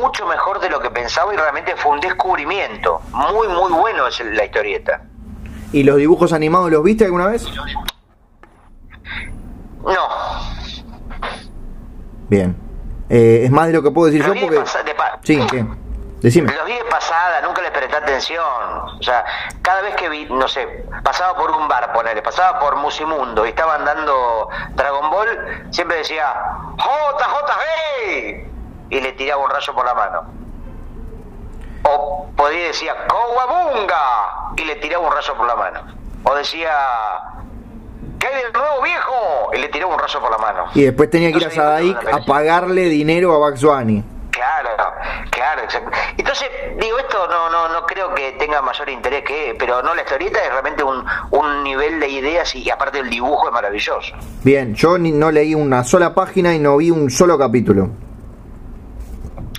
[0.00, 3.00] mucho mejor de lo que pensaba y realmente fue un descubrimiento.
[3.12, 5.02] Muy, muy bueno es la historieta.
[5.72, 7.44] ¿Y los dibujos animados los viste alguna vez?
[9.84, 10.08] No,
[12.28, 12.56] Bien.
[13.08, 14.58] Eh, es más de lo que puedo decir yo porque...
[14.58, 14.64] de
[15.22, 15.38] Sí.
[16.20, 16.52] Decime.
[16.52, 18.44] Los vi de pasada, nunca les presté atención.
[18.98, 19.24] O sea,
[19.62, 23.50] cada vez que vi, no sé, pasaba por un bar, ponele, pasaba por Musimundo y
[23.50, 26.34] estaban dando Dragon Ball, siempre decía
[26.78, 28.46] JJB
[28.90, 30.24] y le tiraba un rayo por la mano.
[31.82, 35.80] O podía decir Kowabunga y le tiraba un rayo por la mano.
[36.24, 36.72] O decía
[38.18, 39.50] ¿Qué hay del nuevo viejo?
[39.54, 40.64] Y le tiraba un rayo por la mano.
[40.74, 44.15] Y después tenía que ir a la a pagarle dinero a Bunny.
[44.36, 44.70] Claro,
[45.30, 45.90] claro, exacto.
[46.16, 50.02] Entonces, digo, esto no, no, no creo que tenga mayor interés que, pero no, la
[50.02, 54.14] historieta es realmente un, un nivel de ideas y aparte el dibujo es maravilloso.
[54.44, 57.88] Bien, yo ni- no leí una sola página y no vi un solo capítulo.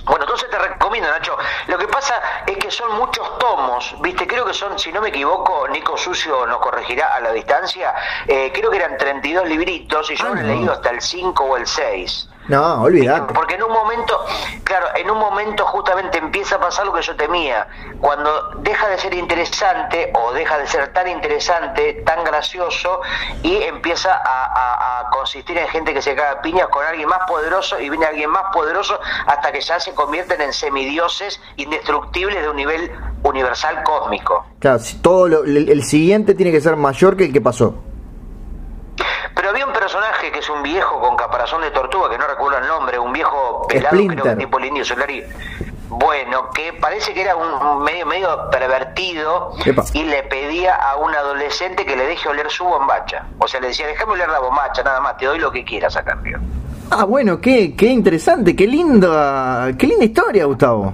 [0.06, 1.36] Bueno, entonces te recomiendo, Nacho.
[1.66, 2.14] Lo que pasa
[2.46, 4.26] es que son muchos tomos, ¿viste?
[4.26, 7.92] Creo que son, si no me equivoco, Nico Sucio nos corregirá a la distancia,
[8.26, 10.42] eh, creo que eran 32 libritos y yo Ah, no.
[10.42, 12.27] leído hasta el 5 o el 6.
[12.48, 13.34] No, olvidate.
[13.34, 14.18] Porque en un momento,
[14.64, 17.66] claro, en un momento justamente empieza a pasar lo que yo temía.
[18.00, 23.00] Cuando deja de ser interesante o deja de ser tan interesante, tan gracioso
[23.42, 27.20] y empieza a, a- a consistir en gente que se caga piñas con alguien más
[27.28, 32.48] poderoso y viene alguien más poderoso hasta que ya se convierten en semidioses indestructibles de
[32.48, 32.90] un nivel
[33.24, 34.46] universal cósmico.
[34.58, 37.74] Claro, si todo lo- el, el siguiente tiene que ser mayor que el que pasó.
[39.38, 42.58] Pero había un personaje que es un viejo con caparazón de tortuga, que no recuerdo
[42.58, 44.32] el nombre, un viejo pelado, creo Splinter.
[44.34, 45.22] que tipo el indio Solari.
[45.88, 49.84] Bueno, que parece que era un medio medio pervertido Epa.
[49.94, 53.26] y le pedía a un adolescente que le deje oler su bombacha.
[53.38, 55.96] O sea, le decía, déjame oler la bombacha, nada más, te doy lo que quieras
[55.96, 56.40] a cambio.
[56.90, 60.92] Ah, bueno, qué, qué interesante, qué linda, qué linda historia, Gustavo.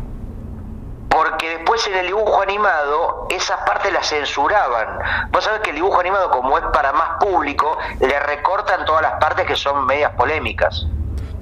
[1.75, 4.97] Después en el dibujo animado esas partes las censuraban.
[5.33, 9.15] Vos sabés que el dibujo animado, como es para más público, le recortan todas las
[9.15, 10.87] partes que son medias polémicas.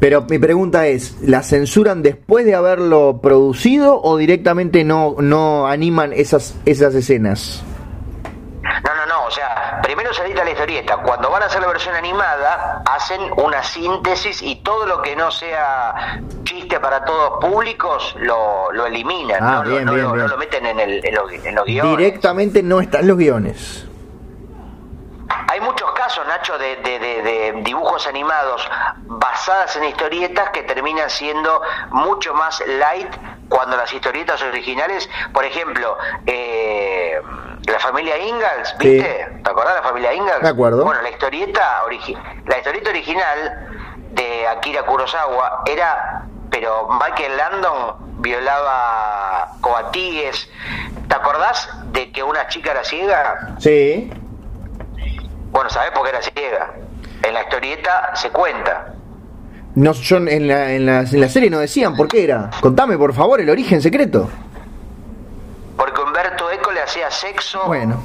[0.01, 6.15] Pero mi pregunta es, ¿la censuran después de haberlo producido o directamente no, no animan
[6.15, 7.63] esas, esas escenas?
[8.63, 11.69] No, no, no, o sea, primero se edita la historieta, cuando van a hacer la
[11.69, 18.15] versión animada hacen una síntesis y todo lo que no sea chiste para todos públicos
[18.19, 20.27] lo, lo eliminan, Ah, no, lo- bien, no bien, lo, bien.
[20.27, 21.97] no lo meten en, el, en, los, en los guiones.
[21.99, 23.87] Directamente no están los guiones.
[25.49, 31.09] Hay muchos casos, Nacho, de, de- de- de dibujos animados basadas en historietas que terminan
[31.11, 33.09] siendo mucho más light
[33.49, 37.21] cuando las historietas originales, por ejemplo, eh,
[37.67, 39.29] la familia Ingalls, ¿viste?
[39.45, 40.43] ¿Te acordás de la familia Ingalls?
[40.43, 40.85] Me acuerdo.
[40.85, 43.69] Bueno, la historieta, origi- la historieta original
[44.13, 50.49] de Akira Kurosawa era, pero Michael Landon violaba coatíes.
[51.09, 53.55] ¿Te acordás de que una chica era ciega?
[53.59, 54.11] Sí.
[55.53, 56.71] Bueno, ¿sabés por qué era ciega?
[57.23, 58.95] En la historieta se cuenta.
[59.75, 62.51] No, yo en la, en, la, en la serie no decían por qué era.
[62.61, 64.29] Contame, por favor, el origen secreto.
[65.77, 68.03] Porque Humberto Eco le hacía sexo Bueno,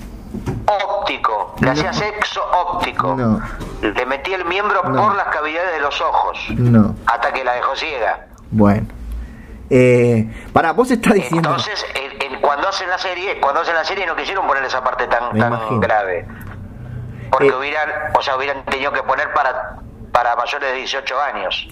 [0.89, 1.55] óptico.
[1.59, 3.15] Le hacía sexo óptico.
[3.15, 3.41] No.
[3.81, 5.03] Le metía el miembro No.
[5.07, 6.37] por las cavidades de los ojos.
[6.57, 6.95] no.
[7.05, 8.27] Hasta que la dejó ciega.
[8.51, 8.87] Bueno.
[9.69, 11.49] Eh, para, vos estás diciendo.
[11.49, 14.81] Entonces, el- el- cuando hacen la serie, cuando hacen la serie no quisieron poner esa
[14.81, 15.79] parte tan, Me tan imagino.
[15.81, 16.25] grave.
[17.31, 17.55] Porque Eh.
[17.55, 19.77] hubieran, o sea, hubieran tenido que poner para,
[20.11, 21.67] para mayores de 18 años.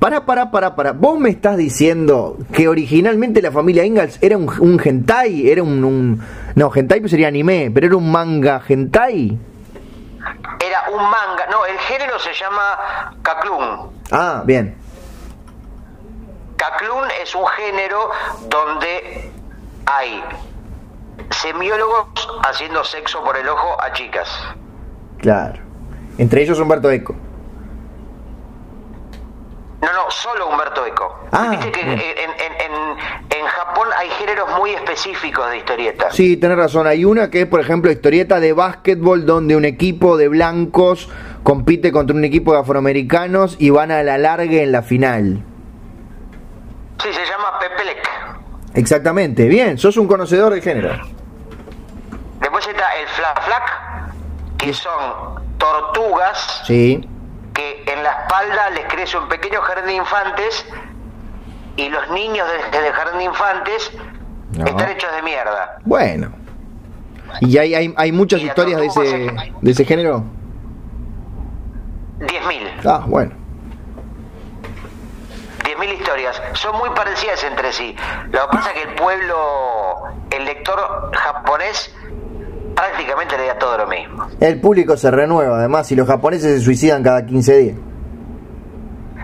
[0.00, 0.92] Para, para, para, para.
[0.92, 5.84] Vos me estás diciendo que originalmente la familia Ingalls era un, un hentai, era un,
[5.84, 6.22] un-
[6.54, 9.38] No, hentai pues sería anime, pero era un manga hentai.
[10.64, 13.90] Era un manga, no, el género se llama Kaklun.
[14.10, 14.76] Ah, bien.
[16.56, 18.10] Kaklun es un género
[18.48, 19.30] donde
[19.86, 20.22] hay
[21.30, 22.06] semiólogos
[22.48, 24.28] haciendo sexo por el ojo a chicas.
[25.18, 25.60] Claro.
[26.18, 27.14] Entre ellos Humberto Eco.
[29.80, 31.18] No, no, solo Humberto Eco.
[31.32, 36.14] Ah, Viste que en, en- en- en Japón hay géneros muy específicos de historietas.
[36.14, 36.86] Sí, tenés razón.
[36.86, 41.08] Hay una que es, por ejemplo, historieta de básquetbol donde un equipo de blancos
[41.42, 45.42] compite contra un equipo de afroamericanos y van a la larga en la final.
[47.02, 48.08] Sí, se llama Pepelec.
[48.74, 49.46] Exactamente.
[49.48, 50.90] Bien, sos un conocedor del género.
[52.40, 53.85] Después está el Flaflac,
[54.58, 57.08] que son tortugas Sí.
[57.54, 60.66] que en la espalda les crece un pequeño jardín de infantes
[61.76, 63.92] y los niños de- del jardín de infantes
[64.52, 64.64] No.
[64.64, 65.78] están hechos de mierda.
[65.84, 66.30] Bueno.
[67.40, 70.24] ¿Y hay, hay, hay muchas Y historias de ese, se- de ese género?
[72.20, 72.80] 10.000.
[72.86, 73.32] Ah, bueno.
[75.64, 76.40] 10.000 historias.
[76.54, 77.94] Son muy parecidas entre sí.
[78.30, 81.94] Lo que pasa es que el pueblo, el lector japonés,
[82.76, 84.28] prácticamente le da todo lo mismo.
[84.38, 87.76] El público se renueva, además, y los japoneses se suicidan cada 15 días.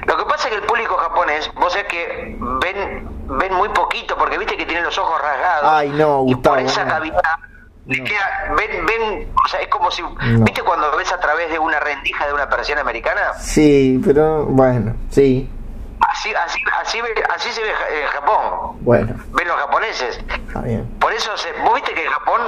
[0.06, 4.16] Lo que pasa es que el público japonés, vos sabés que ven, ven muy poquito,
[4.16, 5.70] porque viste que tienen los ojos rasgados.
[5.70, 6.90] Ay, no, y Gustavo, por esa no.
[6.90, 7.22] cavidad
[7.88, 10.02] queda, ven, ven, o sea, es como si,
[10.40, 14.94] viste cuando ves a través de una rendija de una persiana americana, Sí, pero bueno,
[15.10, 15.48] sí.
[16.10, 16.98] Así, así, así,
[17.34, 20.18] así se ve en Japón, Bueno, ven los japoneses.
[20.46, 20.86] está bien.
[21.00, 22.40] Por eso, se, vos viste que en Japón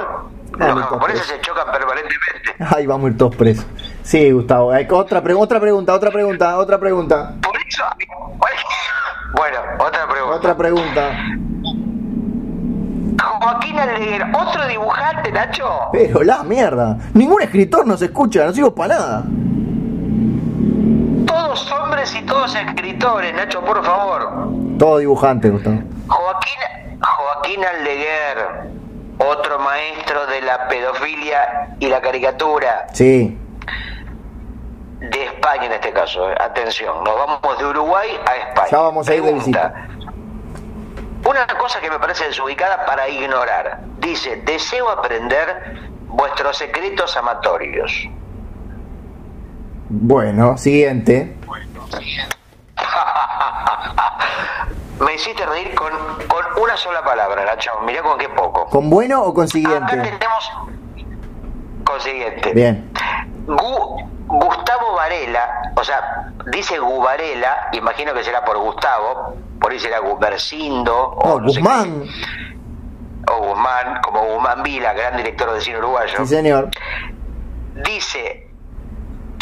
[0.57, 2.55] Ah, los japoneses se chocan permanentemente.
[2.73, 3.65] Ay, vamos a ir todos presos.
[4.03, 4.71] Sí, Gustavo.
[4.71, 7.33] hay Otra, pre- otra pregunta, otra pregunta, otra pregunta.
[7.41, 7.83] Por eso,
[9.33, 10.35] bueno, otra pregunta.
[10.37, 11.11] Otra pregunta.
[13.41, 15.67] Joaquín Aldeguer, otro dibujante, Nacho.
[15.91, 16.97] Pero la mierda.
[17.13, 19.23] Ningún escritor nos escucha, no sirvo para nada.
[21.35, 24.47] Todos hombres y todos escritores, Nacho, por favor.
[24.79, 25.79] Todo dibujante, Gustavo.
[26.07, 28.37] Joaquín, Joaquín Aldeguer,
[29.17, 33.37] otro maestro de la pedofilia y la caricatura, Sí.
[35.01, 36.31] de España en este caso.
[36.31, 36.35] eh.
[36.39, 38.67] Atención, nos vamos de Uruguay a España.
[38.71, 39.73] Ya vamos a ir de Pregunta,
[41.27, 43.81] Una cosa que me parece desubicada para ignorar.
[43.99, 45.75] Dice, deseo aprender
[46.07, 47.91] vuestros secretos amatorios.
[49.97, 51.37] Bueno, siguiente.
[54.99, 55.91] Me hiciste reír con,
[56.27, 57.71] con una sola palabra, Nacho.
[57.85, 58.65] Mirá con qué poco.
[58.67, 59.97] ¿Con bueno o con Acá siguiente?
[59.97, 60.51] tenemos
[61.85, 62.53] consiguiente.
[62.53, 62.89] Bien.
[63.47, 69.99] Gu- Gustavo Varela, o sea, dice Guvarela, imagino que será por Gustavo, por ahí será
[69.99, 72.03] Gumercindo, o No, Guzmán.
[72.03, 76.69] qué, o Guzmán, como Guzmán Vila, gran director de cine uruguayo, Sí, señor.
[77.85, 78.44] dice,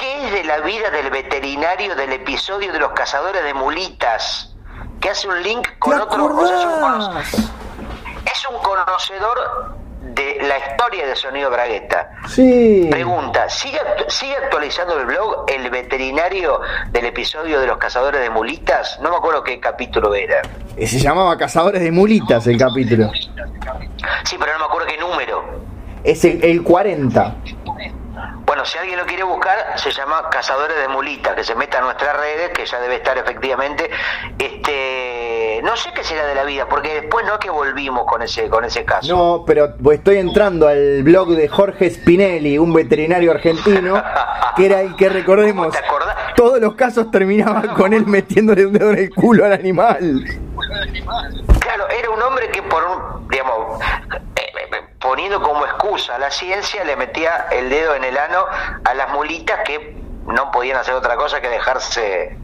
[0.04, 4.54] ¿qué es de la vida del veterinario del episodio de los cazadores de mulitas?
[5.00, 6.26] Que hace un link ¿Te con otro...
[6.26, 7.34] o sea, es
[8.50, 12.12] un es conocedor de la historia de Sonido Bragueta.
[12.28, 12.88] Sí.
[12.92, 16.60] Pregunta, ¿sigue, ¿sigue actualizando el blog el veterinario
[16.92, 19.00] del episodio de los cazadores de mulitas?
[19.00, 20.42] No me acuerdo qué capítulo era.
[20.76, 23.10] Eh, Se llamaba Cazadores de Mulitas el capítulo.
[24.26, 25.44] Sí, pero no me acuerdo qué número.
[26.04, 27.36] Es el, el 40.
[28.46, 31.82] Bueno, si alguien lo quiere buscar, se llama Cazadores de Mulitas, que se meta a
[31.82, 33.90] nuestras redes, que ya debe estar efectivamente.
[34.38, 38.22] Este, no sé qué será de la vida, porque después no es que volvimos con
[38.22, 39.16] ese, con ese caso.
[39.16, 44.02] No, pero estoy entrando al blog de Jorge Spinelli, un veterinario argentino,
[44.56, 45.76] que era el que recordemos.
[46.36, 50.24] Todos los casos terminaban con él metiéndole un dedo en el culo al animal.
[51.60, 53.82] Claro, era un hombre que por un, digamos,
[54.36, 54.53] eh,
[55.04, 58.40] poniendo como excusa a la ciencia, le metía el dedo en el ano
[58.86, 62.38] a las mulitas que no podían hacer otra cosa que dejarse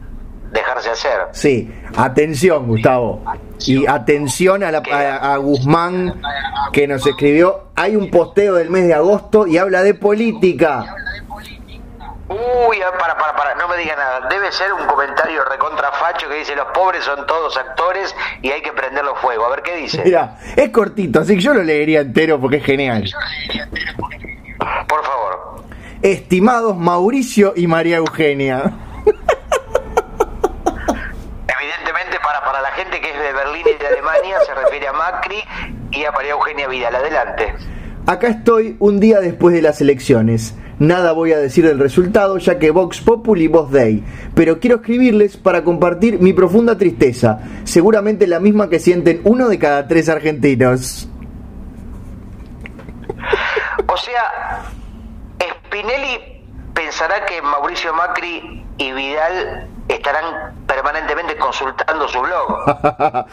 [0.52, 1.28] dejarse hacer.
[1.30, 3.22] Sí, atención, Gustavo.
[3.60, 6.20] Y atención a, la- a- a Guzmán
[6.72, 7.68] que nos escribió.
[7.76, 10.84] Hay un posteo del mes de agosto y habla de política.
[12.30, 14.28] Uy, para, para, para, no me diga nada.
[14.28, 18.72] Debe ser un comentario recontrafacho que dice los pobres son todos actores y hay que
[18.72, 19.46] prenderlo fuego.
[19.46, 20.00] A ver qué dice.
[20.04, 23.10] Mira, es cortito, así que yo lo leería entero porque es genial.
[24.86, 25.64] Por favor.
[26.02, 28.58] Estimados Mauricio y María Eugenia.
[31.48, 34.92] Evidentemente para, para la gente que es de Berlín y de Alemania se refiere a
[34.92, 35.42] Macri
[35.90, 36.94] y a María Eugenia Vidal.
[36.94, 37.56] Adelante.
[38.06, 40.54] Acá estoy un día después de las elecciones.
[40.80, 44.02] Nada voy a decir del resultado ya que Vox Populi Voz Dei,
[44.34, 49.58] pero quiero escribirles para compartir mi profunda tristeza, seguramente la misma que sienten uno de
[49.58, 51.06] cada tres argentinos.
[53.86, 54.62] O sea,
[55.66, 63.26] Spinelli pensará que Mauricio Macri y Vidal estarán permanentemente consultando su blog.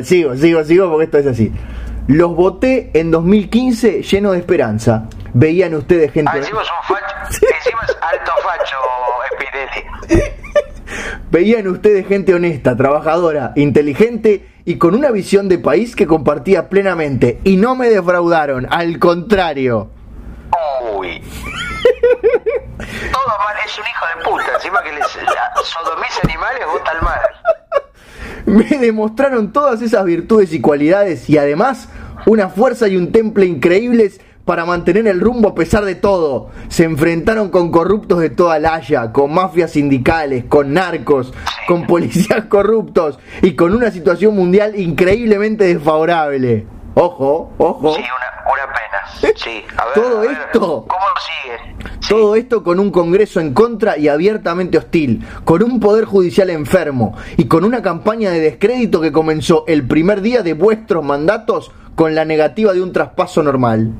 [0.04, 1.52] sigo, sigo, sigo porque esto es así.
[2.06, 5.06] Los voté en 2015 lleno de esperanza.
[5.34, 6.30] Veían ustedes gente.
[6.32, 8.76] Ah, encima es, un facho, encima es alto facho,
[9.34, 10.30] Spinelli.
[11.30, 17.40] Veían ustedes gente honesta, trabajadora, inteligente y con una visión de país que compartía plenamente.
[17.42, 19.90] Y no me defraudaron, al contrario.
[20.94, 21.20] Uy.
[23.12, 24.54] Todo mal, es un hijo de puta.
[24.54, 27.20] Encima que les sodomiza animales, vota al mal.
[28.46, 31.88] Me demostraron todas esas virtudes y cualidades y además
[32.26, 36.50] una fuerza y un temple increíbles para mantener el rumbo a pesar de todo.
[36.68, 41.32] Se enfrentaron con corruptos de toda la Haya, con mafias sindicales, con narcos,
[41.66, 46.66] con policías corruptos y con una situación mundial increíblemente desfavorable.
[46.94, 47.94] Ojo, ojo.
[47.94, 49.34] Sí, una, una pena.
[49.36, 50.86] Sí, a ver, todo a ver, esto.
[50.86, 51.04] ¿Cómo?
[51.18, 51.84] Sí.
[52.08, 57.16] Todo esto con un Congreso en contra y abiertamente hostil, con un Poder Judicial enfermo
[57.38, 62.14] y con una campaña de descrédito que comenzó el primer día de vuestros mandatos con
[62.14, 63.92] la negativa de un traspaso normal.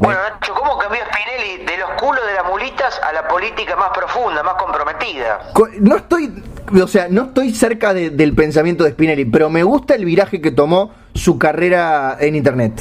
[0.00, 3.90] Bueno, Nacho, ¿cómo cambió Spinelli de los culos de las mulitas a la política más
[3.90, 5.50] profunda, más comprometida?
[5.52, 6.42] Co- No estoy,
[6.82, 10.40] o sea, no estoy cerca de- del pensamiento de Spinelli, pero me gusta el viraje
[10.40, 12.80] que tomó su carrera en Internet.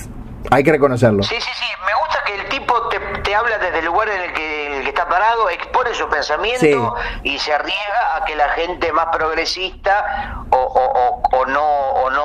[0.50, 1.24] Hay que reconocerlo.
[1.24, 1.66] Sí, sí, sí.
[1.86, 4.50] Me gusta que el tipo te, te habla desde el lugar en el que,
[4.90, 10.58] está parado, expone su pensamiento y se arriesga a que la gente más progresista o,
[10.58, 12.24] o, o, o no o no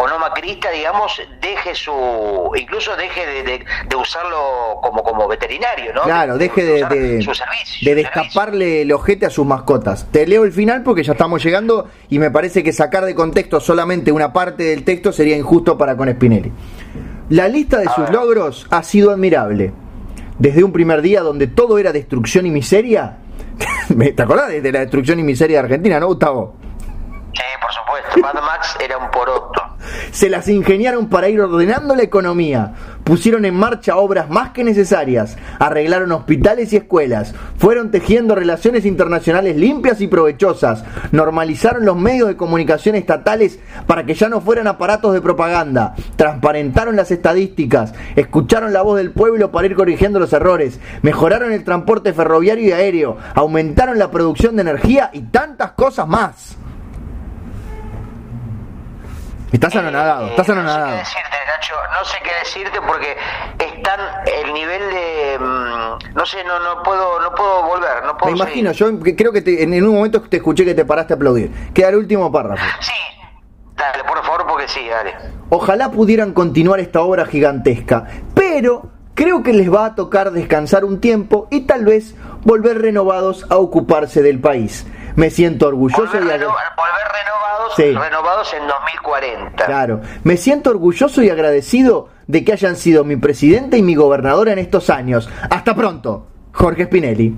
[0.00, 1.92] o no macrista, digamos, deje su
[2.56, 6.02] incluso deje de, de- de usarlo como como veterinario, ¿no?
[6.02, 10.06] Claro, deje de, de, su servicio, de destaparle el ojete a sus mascotas.
[10.12, 13.58] Te leo el final porque ya estamos llegando y me parece que sacar de contexto
[13.60, 16.52] solamente una parte del texto sería injusto para con Spinelli.
[17.30, 19.72] La lista de sus logros ha sido admirable.
[20.38, 23.18] Desde un primer día donde todo era destrucción y miseria.
[24.16, 26.54] ¿Te acordás de la destrucción y miseria de Argentina, no, Gustavo?
[27.34, 28.18] Sí, por supuesto.
[28.20, 29.67] Mad Max era un poroto.
[30.10, 32.74] Se las ingeniaron para ir ordenando la economía,
[33.04, 39.56] pusieron en marcha obras más que necesarias, arreglaron hospitales y escuelas, fueron tejiendo relaciones internacionales
[39.56, 45.14] limpias y provechosas, normalizaron los medios de comunicación estatales para que ya no fueran aparatos
[45.14, 50.80] de propaganda, transparentaron las estadísticas, escucharon la voz del pueblo para ir corrigiendo los errores,
[51.02, 56.56] mejoraron el transporte ferroviario y aéreo, aumentaron la producción de energía y tantas cosas más.
[59.52, 63.16] Estás anonadado, Eh, estás No sé qué decirte, Nacho, no sé qué decirte porque
[63.58, 64.00] están
[64.44, 68.38] el nivel de mm, no sé, no no puedo no puedo volver, no puedo Me
[68.38, 68.98] imagino, seguir.
[69.08, 71.50] yo creo que te- en, en un momento te escuché que te paraste a aplaudir.
[71.72, 72.62] Queda el último párrafo.
[72.80, 72.92] Sí.
[73.76, 75.14] Dale, por favor, porque sí, dale.
[75.50, 81.00] Ojalá pudieran continuar esta obra gigantesca, pero creo que les va a tocar descansar un
[81.00, 84.84] tiempo y tal vez volver renovados a ocuparse del país.
[85.18, 87.92] Me siento orgulloso Volver, y reno- volver renovados, Sí.
[87.92, 89.66] renovados en 2040.
[89.66, 94.52] Claro, me siento orgulloso y agradecido de que hayan sido mi presidente y mi gobernadora
[94.52, 95.28] en estos años.
[95.50, 97.36] Hasta pronto, Jorge Spinelli.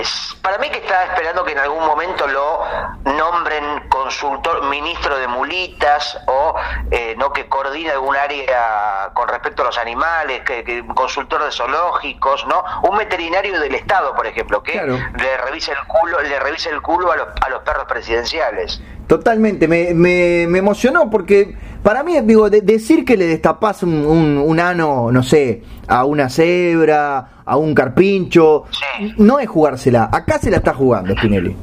[0.00, 2.60] Es, para mí que está esperando que en algún momento lo
[3.04, 6.54] nombren consultor, ministro de mulitas o
[6.90, 11.44] eh, no que coordine algún área con respecto a los animales, que, que un consultor
[11.44, 12.64] de zoológicos, ¿no?
[12.88, 14.96] Un veterinario del Estado, por ejemplo, que Claro.
[15.18, 18.80] le revise el culo, le revise el culo a los, a los perros presidenciales.
[19.06, 23.94] Totalmente, me, me, me emocionó porque para mí, digo, de- decir que le destapás un,
[24.06, 29.14] un, un ano, no sé, a una cebra, a un carpincho, Sí.
[29.18, 30.08] no es jugársela.
[30.12, 31.56] Acá se la está jugando Spinelli.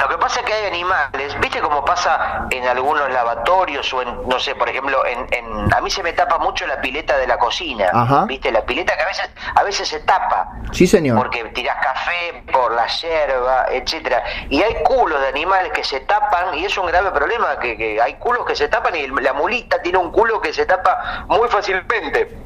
[0.00, 4.28] Lo que pasa es que hay animales, ¿viste cómo pasa en algunos lavatorios o en,
[4.28, 7.26] no sé, por ejemplo, en, en- a mí se me tapa mucho la pileta de
[7.26, 8.24] la cocina, Ajá.
[8.26, 8.52] ¿viste?
[8.52, 10.48] La pileta que a veces a veces se tapa.
[10.72, 11.16] Sí, señor.
[11.16, 14.22] Porque tirás café por la yerba, etcétera.
[14.50, 18.00] Y hay culos de animales que se tapan y es un grave problema que, que
[18.00, 21.48] hay culos que se tapan y la mulita tiene un culo que se tapa muy
[21.48, 22.38] fácilmente.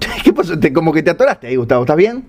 [0.24, 0.58] ¿Qué pasó?
[0.58, 2.26] Te- como que te atoraste ahí, Gustavo, ¿estás bien?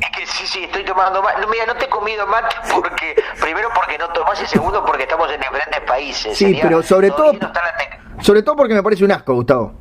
[0.00, 1.40] Es que sí, sí, estoy tomando mate.
[1.40, 5.04] No, mira, no te he comido mate porque, primero porque no tomás y segundo porque
[5.04, 6.36] estamos en diferentes países.
[6.36, 7.50] Sí, Sería- pero sobre todo- no
[8.22, 9.72] Sobre todo porque me parece un asco, Gustavo.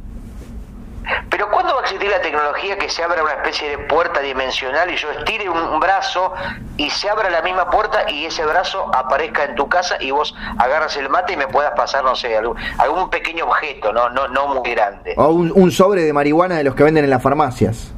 [1.29, 4.91] Pero ¿cuándo va a existir la tecnología que se abra una especie de puerta dimensional
[4.91, 6.33] y yo estire un, un brazo
[6.75, 10.35] y se abra la misma puerta y ese brazo aparezca en tu casa y vos
[10.59, 14.27] agarras el mate y me puedas pasar, no sé, algún, algún pequeño objeto, no, no,
[14.27, 15.13] no muy grande?
[15.17, 17.93] O un, un sobre de marihuana de los que venden en las farmacias.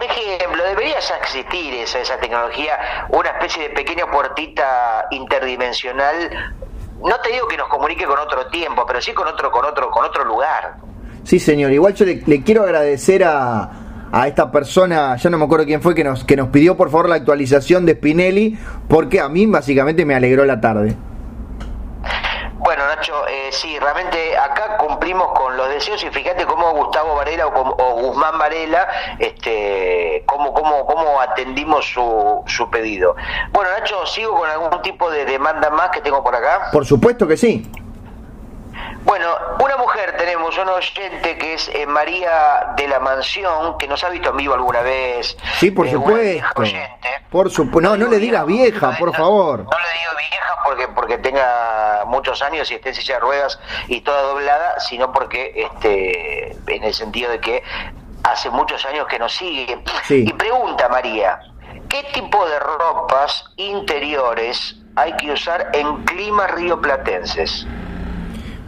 [0.00, 6.30] Por ejemplo, debería ya existir esa, tecnología, una especie de pequeña puertita interdimensional.
[7.04, 9.90] No te digo que nos comunique con otro tiempo, pero sí con otro, con otro,
[9.90, 10.76] con otro lugar.
[11.24, 11.72] Sí, señor.
[11.72, 13.70] Igual yo le, le quiero agradecer a,
[14.10, 16.90] a esta persona, ya no me acuerdo quién fue, que nos, que nos pidió por
[16.90, 20.96] favor la actualización de Spinelli, porque a mí básicamente me alegró la tarde.
[23.50, 27.94] Eh, sí, realmente acá cumplimos con los deseos y fíjate cómo Gustavo Varela o, o
[27.96, 28.86] Guzmán Varela,
[29.18, 33.16] este, cómo, cómo, cómo atendimos su, su pedido.
[33.50, 36.70] Bueno, Nacho, sigo con algún tipo de demanda más que tengo por acá.
[36.72, 37.68] Por supuesto que sí.
[39.04, 44.04] Bueno, una mujer tenemos, un oyente que es eh, María de la Mansión, que nos
[44.04, 45.36] ha visto en vivo alguna vez.
[45.58, 46.78] Sí, por Eh, una vieja supuesto.
[47.30, 47.90] Por supuesto.
[47.90, 49.58] No, no le digas vieja, no, por no, favor.
[49.64, 53.58] No le digo vieja porque porque tenga muchos años y esté en silla de ruedas
[53.88, 57.62] y toda doblada, sino porque este en el sentido de que
[58.22, 59.82] hace muchos años que nos sigue.
[60.04, 60.24] Sí.
[60.28, 61.40] Y pregunta María,
[61.88, 67.66] ¿qué tipo de ropas interiores hay que usar en climas rioplatenses?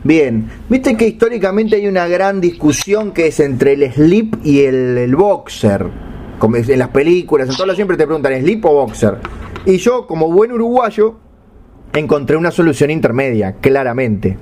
[0.05, 4.99] Bien, viste que históricamente hay una gran discusión que es entre el slip y el,
[4.99, 5.87] el boxer.
[6.41, 9.19] Como es en las películas, en todas siempre te preguntan slip o boxer.
[9.65, 11.15] Y yo, como buen uruguayo,
[11.93, 14.37] encontré una solución intermedia, claramente.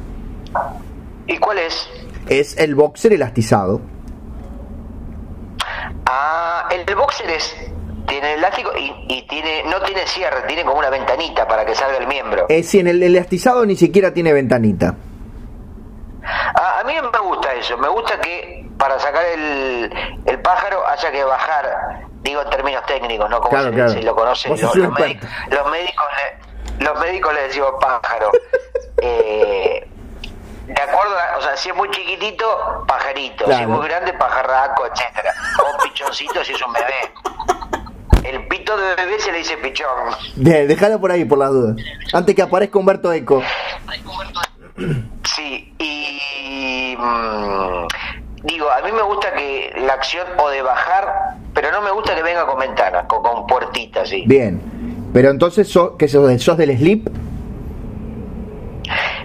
[1.26, 1.88] ¿Y cuál es?
[2.26, 3.82] Es el boxer elastizado.
[6.06, 7.54] Ah, el, boxer es
[8.08, 11.98] tiene elástico y, y tiene no tiene cierre, tiene como una ventanita para que salga
[11.98, 12.46] el miembro.
[12.48, 14.96] Eh, sí, en el elastizado ni siquiera tiene ventanita.
[16.22, 19.92] Ah, a mí me gusta eso, me gusta que para sacar el,
[20.26, 23.38] el pájaro haya que bajar, digo en términos técnicos, ¿no?
[23.38, 23.90] Como Claro, se, claro.
[23.90, 25.28] se lo conocen los, los los médicos.
[25.50, 28.30] Le, los médicos le decimos pájaro.
[29.02, 29.88] Eh,
[30.66, 34.84] de acuerdo, a- o sea, si es muy chiquitito, pajarito, si es muy grande, pajarraco,
[34.86, 35.32] etcétera.
[35.58, 38.28] O pichoncito si es un bebé.
[38.28, 39.88] El pito de bebé se le dice pichón.
[40.36, 41.76] De, déjalo por ahí, por las dudas.
[42.12, 43.42] Antes que aparezca Humberto Eco.
[45.40, 47.86] Sí, y mm,
[48.44, 52.14] digo, a mí me gusta que la acción o de bajar, pero no me gusta
[52.14, 54.24] que venga con ventanas, con, con puertitas, sí.
[54.26, 54.60] Bien.
[55.12, 57.08] Pero entonces, sos, ¿qué sos, sos del slip?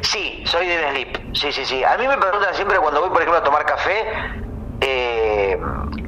[0.02, 1.84] Sí, soy del slip, sí, sí, sí.
[1.84, 4.04] A mí me preguntan siempre cuando voy, por ejemplo, a tomar café,
[4.82, 5.60] eh,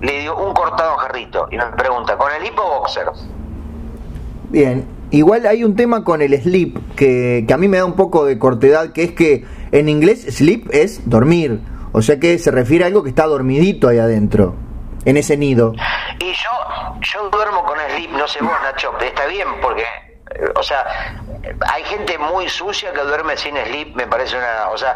[0.02, 3.08] le digo un cortado en jarrito, y me pregunta, ¿con el slip o boxer?
[4.50, 7.96] Bien, igual hay un tema con el sleep que, que a mí me da un
[7.96, 11.60] poco de cortedad, que es que en inglés sleep es dormir,
[11.92, 14.56] o sea que se refiere a algo que está dormidito ahí adentro,
[15.06, 15.74] en ese nido.
[16.20, 19.84] Y yo, yo duermo con slip, no sé vos, Nacho, está bien, porque,
[20.56, 20.86] o sea,
[21.74, 24.96] hay gente muy sucia que duerme sin slip, me parece una, o sea,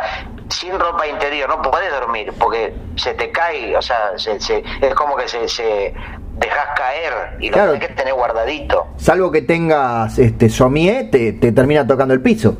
[0.50, 4.94] sin ropa interior, no podés dormir, porque se te cae, o sea, se, se- es
[4.96, 5.94] como que se, se
[6.38, 7.72] dejas caer y lo Claro.
[7.74, 8.88] tenés que tener guardadito.
[8.98, 12.58] Salvo que tengas este somier, te, te termina tocando el piso.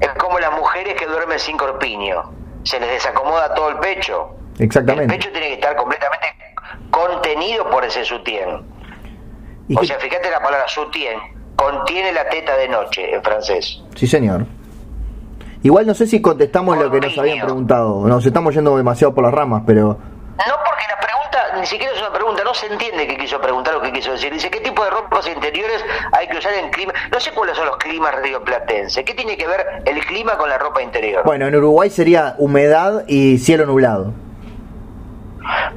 [0.00, 2.30] Es como las mujeres que duermen sin corpiño,
[2.62, 4.30] se les desacomoda todo el pecho.
[4.58, 5.14] Exactamente.
[5.14, 6.26] El pecho tiene que estar completamente
[6.90, 8.62] contenido por ese sutien.
[9.74, 11.18] O sea, fíjate la palabra soutien,
[11.56, 13.82] contiene la teta de noche en francés.
[13.94, 14.46] sí, señor.
[15.62, 18.06] Igual no sé si contestamos lo que nos habían preguntado.
[18.06, 19.98] Nos estamos yendo demasiado por las ramas, pero
[20.46, 23.74] No porque la pregunta, ni siquiera es una pregunta, no se entiende qué quiso preguntar
[23.76, 24.30] o qué quiso decir.
[24.32, 25.82] Dice, ¿qué tipo de ropas interiores
[26.12, 26.92] hay que usar en clima?
[27.10, 29.02] No sé cuáles son los climas rioplatenses.
[29.04, 31.22] ¿Qué tiene que ver el clima con la ropa interior?
[31.24, 34.12] bueno, en Uruguay sería humedad y cielo nublado.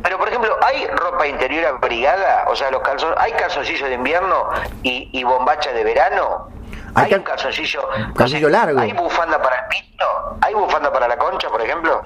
[0.04, 2.46] Pero, por ejemplo, ¿hay ropa interior abrigada?
[2.50, 4.50] O sea, los calzones, ¿hay calzoncillo de invierno
[4.84, 6.48] y, y bombacha de verano?
[6.96, 8.80] Hay ¿Hay, cal- un calzoncillo, no calzoncillo sé, largo.
[8.80, 10.06] ¿Hay bufanda para el pito?
[10.42, 12.02] ¿Hay bufanda para la concha, por ejemplo?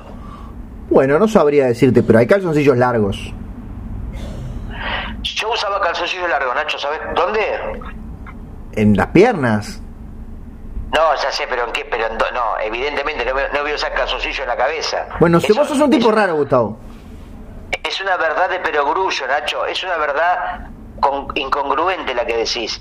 [0.94, 3.18] Bueno, no sabría decirte, pero hay calzoncillos largos.
[5.24, 7.42] Yo usaba calzoncillo largo, Nacho, ¿sabes dónde?
[8.74, 9.82] En las piernas.
[10.94, 13.72] No, ya sé, pero en qué, pero en do- no, evidentemente no, voy- no voy
[13.72, 15.08] a usar calzoncillo en la cabeza.
[15.20, 16.78] Bueno, si Eso- vos sos un tipo raro, Gustavo.
[17.84, 19.66] Es una verdad de perogrullo, Nacho.
[19.66, 20.68] Es una verdad
[21.00, 22.80] con- incongruente la que decís.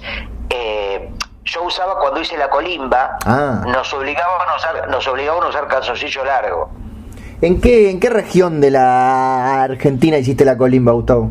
[0.50, 1.10] Eh,
[1.44, 3.62] yo usaba cuando hice la colimba, Ah.
[3.66, 6.70] nos obligaban a usar, nos obligaban a usar calzoncillo largo.
[7.42, 11.28] ¿En qué, ¿En qué región de la Argentina hiciste la colimba, Gustavo?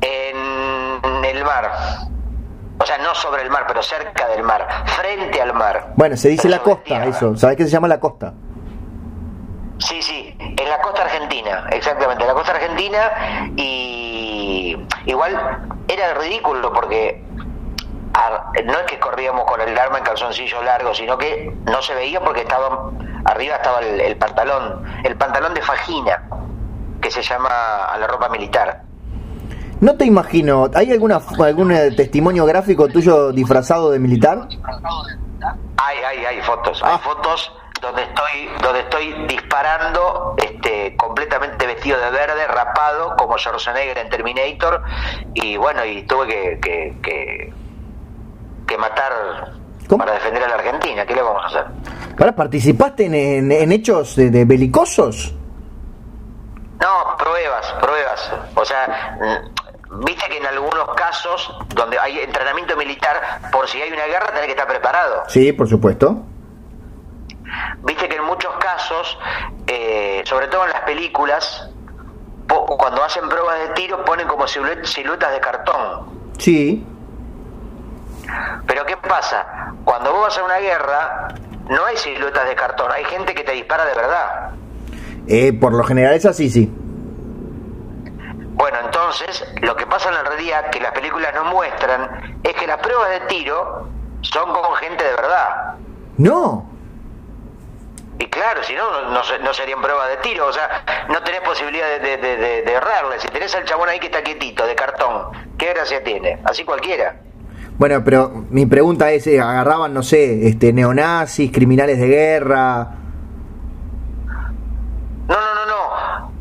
[0.00, 1.68] En el mar.
[2.78, 5.92] O sea, no sobre el mar, pero cerca del mar, frente al mar.
[5.96, 7.36] Bueno, se dice la costa, eso.
[7.36, 8.32] ¿Sabes qué se llama la costa?
[9.78, 16.72] Sí, sí, en la costa argentina, exactamente, en la costa argentina y igual era ridículo
[16.72, 17.24] porque
[18.64, 22.20] no es que corríamos con el arma en calzoncillo largo, sino que no se veía
[22.20, 22.90] porque estaba
[23.24, 26.22] arriba estaba el, pantalón, el pantalón de fajina,
[27.00, 28.82] que se llama a la ropa militar.
[29.80, 34.46] No te imagino, ¿hay alguna algún eh, testimonio gráfico tuyo disfrazado de militar?
[35.78, 36.98] Hay, hay, hay fotos, hay ah.
[36.98, 44.10] fotos donde estoy donde estoy disparando este completamente vestido de verde rapado como Schwarzenegger en
[44.10, 44.82] Terminator
[45.32, 47.54] y bueno y tuve que, que que
[48.78, 49.52] matar
[49.96, 51.06] para defender a la Argentina.
[51.06, 51.64] ¿Qué le vamos a hacer?
[52.16, 55.34] ¿Para participaste en, en, hechos de, belicosos?
[56.80, 58.32] No, pruebas, pruebas.
[58.54, 63.92] O sea, mm, viste que en algunos casos donde hay entrenamiento militar, por si hay
[63.92, 65.24] una guerra, tenés que estar preparado.
[65.28, 66.22] Sí, por supuesto.
[67.82, 69.18] Viste que en muchos casos,
[69.66, 71.70] eh, sobre todo en las películas,
[72.48, 76.32] cuando hacen pruebas de tiro ponen como siluetas de cartón.
[76.38, 76.84] Sí.
[78.90, 79.46] ¿Qué pasa?
[79.84, 81.28] Cuando vos vas a una guerra,
[81.68, 84.50] no hay siluetas de cartón, hay gente que te dispara de verdad.
[85.28, 86.68] Eh, por lo general es así, sí.
[88.54, 92.66] Bueno, entonces, lo que pasa en la realidad, que las películas no muestran, es que
[92.66, 93.88] las pruebas de tiro
[94.22, 95.74] son con gente de verdad.
[96.18, 96.68] No.
[98.18, 102.16] Y claro, si no, no, serían pruebas de tiro, o sea, no tenés posibilidad de,
[102.16, 103.20] de errarle.
[103.20, 106.40] Si tenés al chabón ahí que está quietito, de cartón, ¿qué gracia tiene?
[106.44, 107.14] Así cualquiera.
[107.80, 112.90] Bueno, pero mi pregunta es, eh, ¿agarraban, no sé, este, neonazis, criminales de guerra?
[115.26, 116.32] No, no, no, no.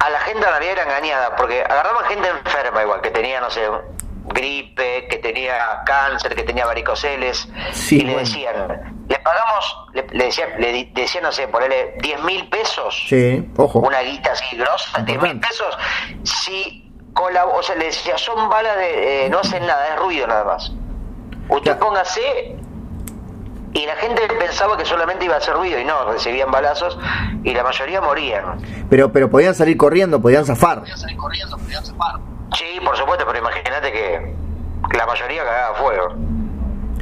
[0.00, 3.48] A la gente en realidad era engañada, porque agarraban gente enferma igual, que tenía, no
[3.48, 3.60] sé,
[4.24, 7.48] gripe, que tenía cáncer, que tenía varicoceles,
[7.92, 13.06] y le decían, le pagamos, le, decían, le decían, no sé, ponerle 10 mil pesos,
[13.08, 13.78] sí, ojo.
[13.78, 15.78] una guita así grosa, 10 mil pesos,
[16.24, 16.85] si
[17.22, 20.72] o sea, le decía, son balas de, eh, no hacen nada, es ruido nada más.
[21.48, 22.56] Usted póngase
[23.72, 26.98] y la gente pensaba que solamente iba a hacer ruido y no, recibían balazos
[27.44, 28.58] y la mayoría morían.
[28.88, 30.80] Pero pero podían salir corriendo, podían zafar.
[30.80, 32.20] Podían salir corriendo, podían zafar.
[32.56, 34.34] Sí, por supuesto, pero imagínate que
[34.96, 36.14] la mayoría cagaba fuego.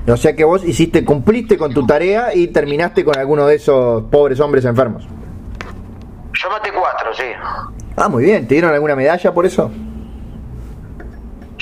[0.06, 4.02] O sea que vos hiciste, cumpliste con tu tarea y terminaste con alguno de esos
[4.04, 5.06] pobres hombres enfermos.
[6.34, 7.24] Yo maté cuatro, sí.
[7.96, 8.46] Ah, muy bien.
[8.46, 9.70] ¿Te dieron alguna medalla por eso?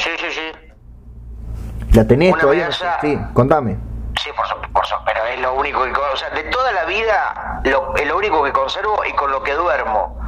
[0.03, 1.97] Sí, sí, sí.
[1.97, 2.69] ¿La tenés todavía?
[3.01, 3.77] Sí, contame.
[4.23, 5.91] Sí, por supuesto, pero es lo único que...
[5.91, 9.43] O sea, de toda la vida, lo, es lo único que conservo y con lo
[9.43, 10.19] que duermo.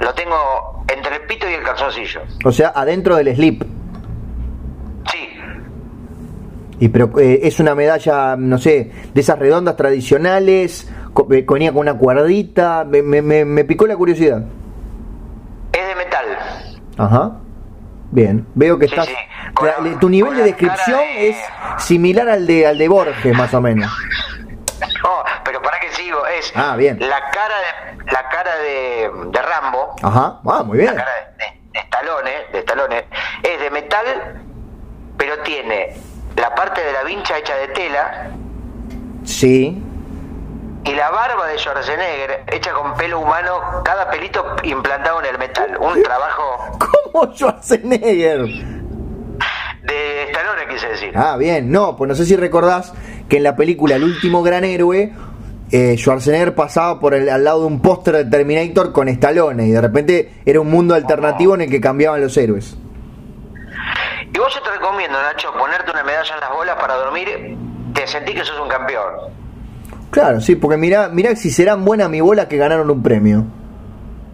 [0.00, 2.20] Lo tengo entre el pito y el calzoncillo.
[2.44, 3.62] O sea, adentro del slip.
[5.10, 5.28] Sí.
[6.80, 10.90] Y pero eh, es una medalla, no sé, de esas redondas tradicionales,
[11.30, 14.42] eh, con, con una cuerdita, me, me, me picó la curiosidad.
[15.72, 16.82] Es de metal.
[16.98, 17.38] Ajá.
[18.14, 19.08] Bien, veo que estás.
[20.00, 21.36] tu nivel de descripción es
[21.78, 23.90] similar al de al de Borges, más o menos.
[25.02, 26.96] No, pero para que sigo, es ah, bien.
[27.00, 29.96] la cara de la cara de, de Rambo.
[30.00, 30.94] Ajá, ah, muy bien.
[30.94, 33.04] La cara de, estalones, de estalones,
[33.42, 34.04] es de metal,
[35.16, 35.96] pero tiene
[36.36, 38.30] la parte de la vincha hecha de tela.
[39.24, 39.82] Sí
[40.84, 45.76] y la barba de Schwarzenegger hecha con pelo humano, cada pelito implantado en el metal.
[45.78, 46.78] Un trabajo.
[47.12, 48.42] ¿Cómo Schwarzenegger?
[49.82, 51.12] De Stallone quise decir.
[51.16, 51.70] Ah, bien.
[51.70, 52.92] No, pues no sé si recordás
[53.28, 55.12] que en la película El último gran héroe.
[55.70, 59.70] Eh, Schwarzenegger pasaba por el, al lado de un póster de Terminator con Stallone y
[59.72, 62.76] de repente era un mundo alternativo en el que cambiaban los héroes.
[64.32, 67.56] Y vos yo te recomiendo, Nacho, ponerte una medalla en las bolas para dormir,
[67.94, 69.43] te sentí que sos un campeón.
[70.14, 73.44] Claro, sí, porque mira, mira si serán buenas mi bola que ganaron un premio.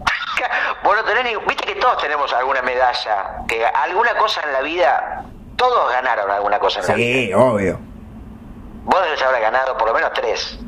[0.83, 5.25] Bueno, tenés, viste que todos tenemos alguna medalla, que alguna cosa en la vida,
[5.55, 7.13] todos ganaron alguna cosa en la vida.
[7.27, 7.79] Sí, obvio.
[8.85, 10.59] Vos debes haber ganado por lo menos tres.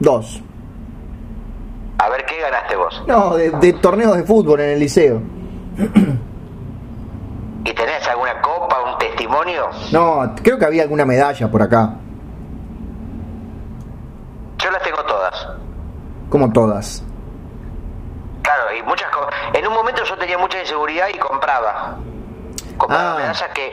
[0.00, 0.40] Dos.
[1.98, 3.04] A ver, ¿qué ganaste vos?
[3.06, 5.20] No, de, de torneos de fútbol en el liceo.
[7.64, 9.68] ¿Y tenés alguna copa, un testimonio?
[9.92, 11.94] No, creo que había alguna medalla por acá.
[14.62, 15.48] Yo las tengo todas.
[16.28, 17.02] ¿Cómo todas?
[18.42, 19.34] Claro, y muchas cosas.
[19.54, 21.96] En un momento yo tenía mucha inseguridad y compraba.
[22.76, 23.16] Compraba ah.
[23.16, 23.72] medallas que.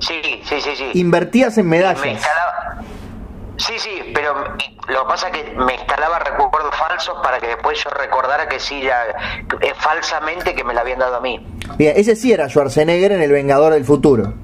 [0.00, 0.90] sí, sí, sí, sí.
[0.94, 2.00] Invertías en medallas.
[3.58, 4.34] Sí, sí, pero
[4.88, 8.60] lo que pasa es que me instalaba recuerdos falsos para que después yo recordara que
[8.60, 9.02] sí, ya,
[9.60, 11.44] eh, falsamente que me la habían dado a mí.
[11.78, 14.34] Bien, ese sí era Schwarzenegger en El Vengador del Futuro.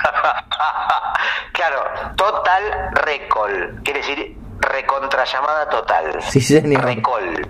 [1.52, 1.84] claro,
[2.16, 6.22] Total Recall, quiere decir recontramada total.
[6.22, 6.84] Sí, señor.
[6.84, 7.46] Recall.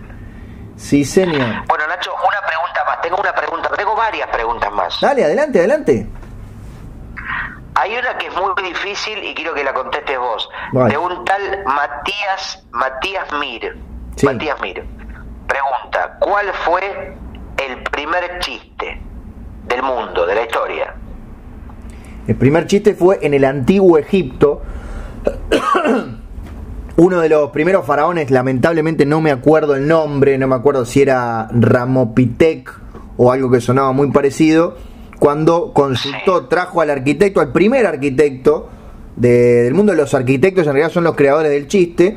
[0.76, 1.66] Sí, señor.
[1.66, 3.00] Bueno, Nacho, una pregunta más.
[3.02, 5.00] Tengo una pregunta, tengo varias preguntas más.
[5.00, 6.06] Dale, adelante, adelante.
[7.74, 10.48] Hay una que es muy difícil y quiero que la contestes vos.
[10.72, 13.76] De un tal Matías Matías Mir.
[14.22, 14.84] Matías Mir.
[15.46, 17.16] Pregunta, ¿cuál fue
[17.56, 19.00] el primer chiste
[19.64, 20.94] del mundo, de la historia?
[22.30, 24.62] El primer chiste fue en el antiguo Egipto.
[26.96, 31.02] Uno de los primeros faraones, lamentablemente no me acuerdo el nombre, no me acuerdo si
[31.02, 32.72] era Ramopitec
[33.16, 34.76] o algo que sonaba muy parecido
[35.18, 38.68] cuando consultó, trajo al arquitecto, al primer arquitecto
[39.16, 39.90] del mundo.
[39.90, 42.16] De los arquitectos, en realidad son los creadores del chiste,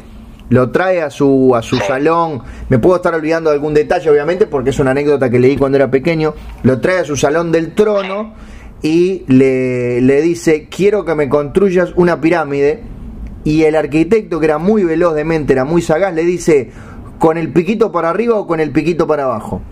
[0.49, 4.45] lo trae a su, a su salón, me puedo estar olvidando de algún detalle obviamente
[4.45, 7.73] porque es una anécdota que leí cuando era pequeño, lo trae a su salón del
[7.73, 8.52] trono
[8.83, 12.83] y le, le dice, quiero que me construyas una pirámide,
[13.45, 16.71] y el arquitecto que era muy veloz de mente, era muy sagaz, le dice,
[17.17, 19.61] ¿con el piquito para arriba o con el piquito para abajo?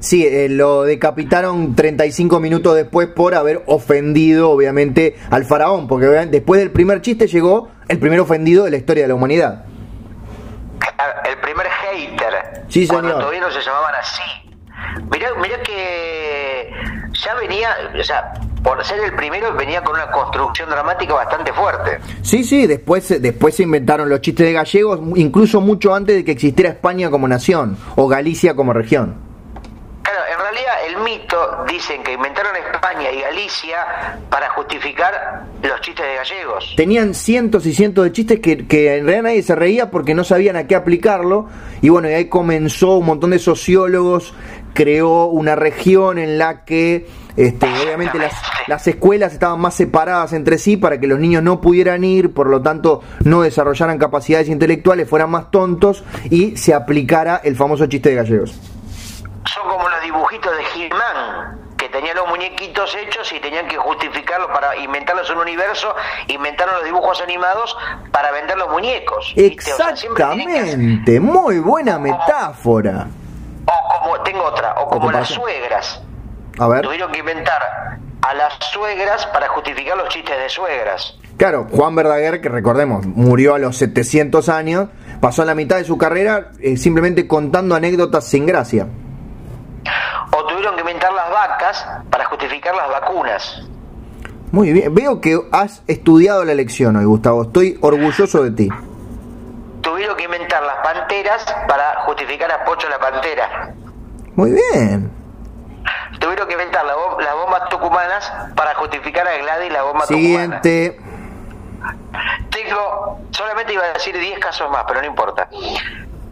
[0.00, 6.60] Sí, eh, lo decapitaron 35 minutos después por haber ofendido, obviamente, al faraón, porque después
[6.60, 9.64] del primer chiste llegó el primer ofendido de la historia de la humanidad.
[11.28, 12.64] El primer hater.
[12.68, 13.02] Sí, señor.
[13.02, 14.47] Cuando todavía no se llamaban así.
[15.10, 16.72] Mirá, mirá que
[17.12, 18.32] ya venía, o sea,
[18.62, 21.98] por ser el primero venía con una construcción dramática bastante fuerte.
[22.22, 26.32] Sí, sí, después, después se inventaron los chistes de gallegos, incluso mucho antes de que
[26.32, 29.28] existiera España como nación o Galicia como región
[30.86, 36.74] el mito dicen que inventaron España y Galicia para justificar los chistes de gallegos.
[36.76, 40.24] Tenían cientos y cientos de chistes que, que en realidad nadie se reía porque no
[40.24, 41.46] sabían a qué aplicarlo.
[41.82, 44.34] Y bueno, y ahí comenzó un montón de sociólogos,
[44.78, 48.32] creó una región en la que este, obviamente las,
[48.68, 52.46] las, escuelas estaban más separadas entre sí para que los niños no pudieran ir, por
[52.48, 58.10] lo tanto no desarrollaran capacidades intelectuales, fueran más tontos y se aplicara el famoso chiste
[58.10, 58.60] de gallegos
[59.48, 64.50] son como los dibujitos de He-Man, que tenían los muñequitos hechos y tenían que justificarlos
[64.50, 65.94] para inventarlos un universo,
[66.26, 67.76] inventaron los dibujos animados
[68.12, 69.32] para vender los muñecos.
[69.36, 73.06] Exactamente, muy buena metáfora.
[73.68, 76.02] O como, tengo otra, o como las suegras.
[76.58, 76.82] A ver.
[76.82, 81.16] Tuvieron que inventar a las suegras para justificar los chistes de suegras.
[81.36, 84.88] Claro, Juan Verdaguer, que recordemos, murió a los 700 años,
[85.20, 88.88] pasó la mitad de su carrera eh, simplemente contando anécdotas sin gracia
[90.30, 93.62] o tuvieron que inventar las vacas para justificar las vacunas.
[94.50, 98.68] Muy bien, veo que has estudiado la lección hoy, Gustavo, estoy orgulloso de ti.
[99.98, 103.74] Tuvieron que inventar las panteras para justificar a Pocho la pantera.
[104.36, 105.10] Muy bien.
[106.20, 111.00] Tuvieron que inventar las bombas tucumanas para justificar a Gladys la bomba Siguiente.
[112.48, 115.48] Tengo, solamente iba a decir 10 casos más, pero no importa.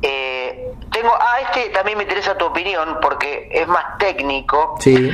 [0.00, 4.76] Eh, tengo, ah, este también me interesa tu opinión porque es más técnico.
[4.78, 5.10] Sí.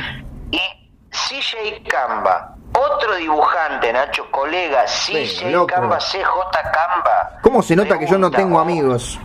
[0.51, 0.61] Y
[1.09, 7.39] CJ Camba, otro dibujante, Nacho, colega, CJ Camba, CJ Camba.
[7.43, 9.19] ¿Cómo se nota que yo no tengo amigos?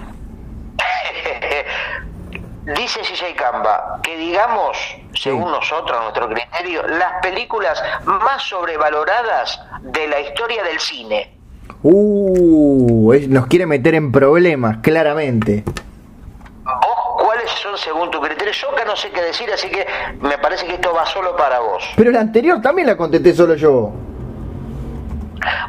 [2.76, 4.78] Dice CJ Camba que digamos,
[5.14, 11.34] según nosotros, nuestro criterio, las películas más sobrevaloradas de la historia del cine.
[11.84, 15.64] Uh, nos quiere meter en problemas, claramente.
[17.48, 18.52] ¿Vos cuáles son según tu criterio?
[18.52, 19.88] Yo acá no sé qué decir, así que
[20.20, 21.82] me parece que esto va solo para vos.
[21.96, 23.92] Pero la anterior también la contesté solo yo.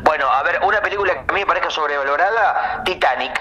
[0.03, 3.41] Bueno, a ver, una película que a mí me parezca sobrevalorada, Titanic.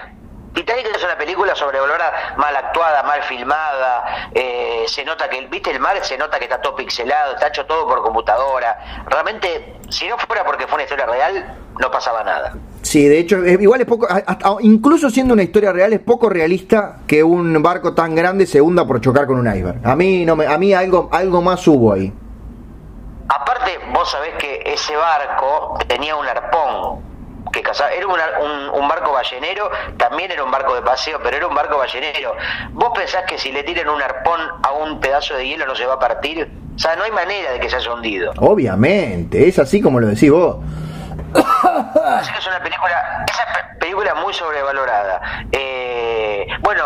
[0.54, 5.80] Titanic es una película sobrevalorada, mal actuada, mal filmada, eh, se nota que, ¿viste el
[5.80, 5.98] mar?
[6.04, 9.04] Se nota que está todo pixelado, está hecho todo por computadora.
[9.08, 12.54] Realmente, si no fuera porque fue una historia real, no pasaba nada.
[12.88, 14.08] Sí, de hecho, igual es poco,
[14.62, 18.88] incluso siendo una historia real, es poco realista que un barco tan grande se hunda
[18.88, 19.86] por chocar con un iceberg.
[19.86, 22.14] A mí, no me, a mí algo, algo más hubo ahí.
[23.28, 27.02] Aparte, vos sabés que ese barco tenía un arpón
[27.52, 31.78] que Era un, barco ballenero, también era un barco de paseo, pero era un barco
[31.78, 32.36] ballenero.
[32.72, 35.86] ¿Vos pensás que si le tiran un arpón a un pedazo de hielo no se
[35.86, 36.50] va a partir?
[36.74, 38.32] O sea, no hay manera de que se haya hundido.
[38.38, 40.58] Obviamente, es así como lo decís vos.
[42.20, 45.22] Así que es una película, esa película muy sobrevalorada.
[45.52, 46.84] Eh, bueno,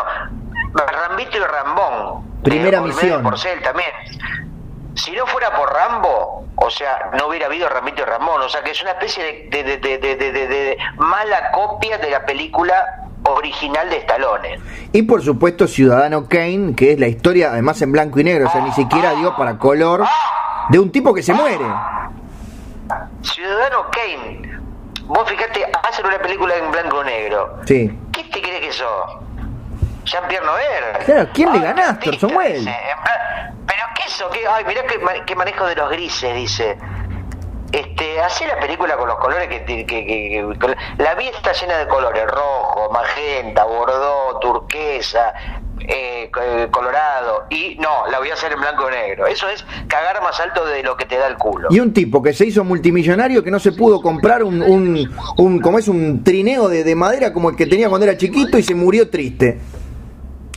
[0.74, 2.42] Rambito y Rambón.
[2.44, 3.24] Primera misión.
[3.24, 3.90] Porcel también.
[4.96, 8.62] Si no fuera por Rambo, o sea, no hubiera habido Ramito y Ramón, o sea,
[8.62, 13.98] que es una especie de, de, de, de mala copia de la película original de
[13.98, 14.60] Stallone.
[14.92, 18.52] Y por supuesto Ciudadano Kane, que es la historia, además en blanco y negro, o
[18.52, 20.04] sea, ni siquiera dio para color,
[20.70, 21.66] de un tipo que se muere.
[23.22, 24.51] Ciudadano Kane,
[25.12, 27.58] vos fíjate, hacen una película en blanco y negro.
[27.66, 28.00] Sí.
[28.12, 29.18] ¿Qué te crees que sos?
[30.06, 31.06] Jean-Pierre Nover.
[31.06, 32.66] Claro, ¿quién le ganaste, Orson Welles?
[32.66, 34.48] Pero qué eso, ¿Qué?
[34.48, 36.78] ay, mirá qué, qué manejo de los grises, dice
[37.72, 41.88] este, hace la película con los colores que, que, que, la vida está llena de
[41.88, 45.34] colores, rojo, magenta, bordó, turquesa,
[45.88, 46.30] eh,
[46.72, 49.28] colorado, y no, la voy a hacer en blanco y negro.
[49.28, 51.68] Eso es cagar más alto de lo que te da el culo.
[51.72, 55.60] Y un tipo que se hizo multimillonario que no se pudo comprar un, un, un
[55.60, 58.64] como es un trineo de, de madera como el que tenía cuando era chiquito y
[58.64, 59.60] se murió triste.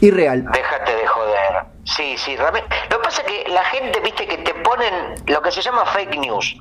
[0.01, 0.45] Irreal.
[0.53, 1.65] Déjate de joder.
[1.85, 2.69] Sí, sí, realmente.
[2.91, 5.85] Lo que pasa es que la gente, viste, que te ponen lo que se llama
[5.87, 6.57] fake news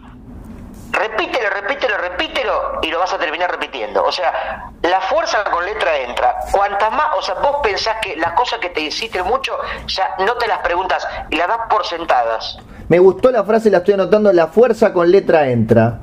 [0.94, 4.04] repítelo, repítelo, repítelo y lo vas a terminar repitiendo.
[4.04, 6.36] O sea, la fuerza con letra entra.
[6.52, 10.36] Cuantas más, o sea, vos pensás que las cosas que te insisten mucho, ya no
[10.36, 12.58] te las preguntas y las das por sentadas.
[12.90, 16.00] Me gustó la frase, la estoy anotando, la fuerza con letra entra.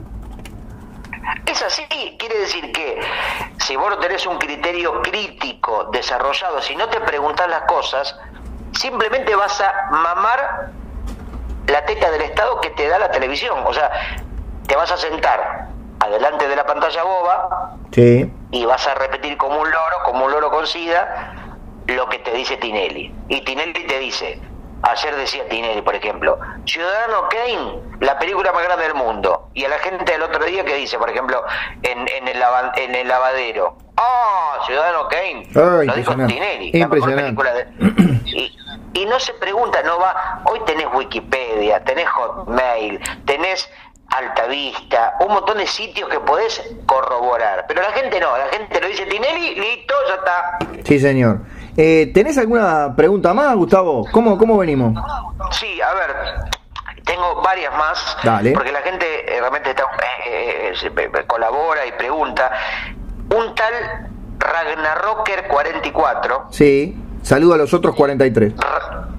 [1.47, 1.84] Es así,
[2.18, 3.01] quiere decir que
[3.59, 8.16] si vos no tenés un criterio crítico desarrollado, si no te preguntas las cosas,
[8.72, 10.70] simplemente vas a mamar
[11.66, 13.59] la teta del Estado que te da la televisión.
[13.66, 13.91] O sea,
[14.70, 15.66] te vas a sentar
[15.98, 17.74] adelante de la pantalla boba
[18.52, 21.34] y vas a repetir como un loro, como un loro con sida,
[21.88, 23.12] lo que te dice Tinelli.
[23.28, 24.40] Y Tinelli te dice,
[24.82, 29.48] ayer decía Tinelli, por ejemplo, Ciudadano Kane, la película más grande del mundo.
[29.54, 31.42] Y a la gente del otro día que dice, por ejemplo,
[31.82, 32.40] en, en, el,
[32.76, 35.48] en el lavadero, ¡Ah, Ciudadano Kane!
[35.52, 37.66] lo dijo Tinelli, la mejor película de...
[38.24, 38.56] y,
[38.94, 43.68] y no se pregunta, no va, hoy tenés Wikipedia, tenés Hotmail, tenés
[44.11, 47.64] Alta Vista, un montón de sitios que podés corroborar.
[47.68, 50.58] Pero la gente no, la gente lo dice Tinelli, listo, ya está.
[50.84, 51.40] Sí, señor.
[51.76, 54.04] Eh, ¿Tenés alguna pregunta más, Gustavo?
[54.11, 54.94] ¿Cómo, cómo venimos?
[55.52, 56.16] Sí, a ver,
[57.04, 58.16] tengo varias más.
[58.24, 58.52] Dale.
[58.52, 59.74] Porque la gente eh, realmente
[60.26, 60.72] eh,
[61.28, 62.50] colabora y pregunta.
[63.32, 66.48] Un tal Ragnarrocker 44.
[66.50, 68.54] Sí, saludo a los otros 43.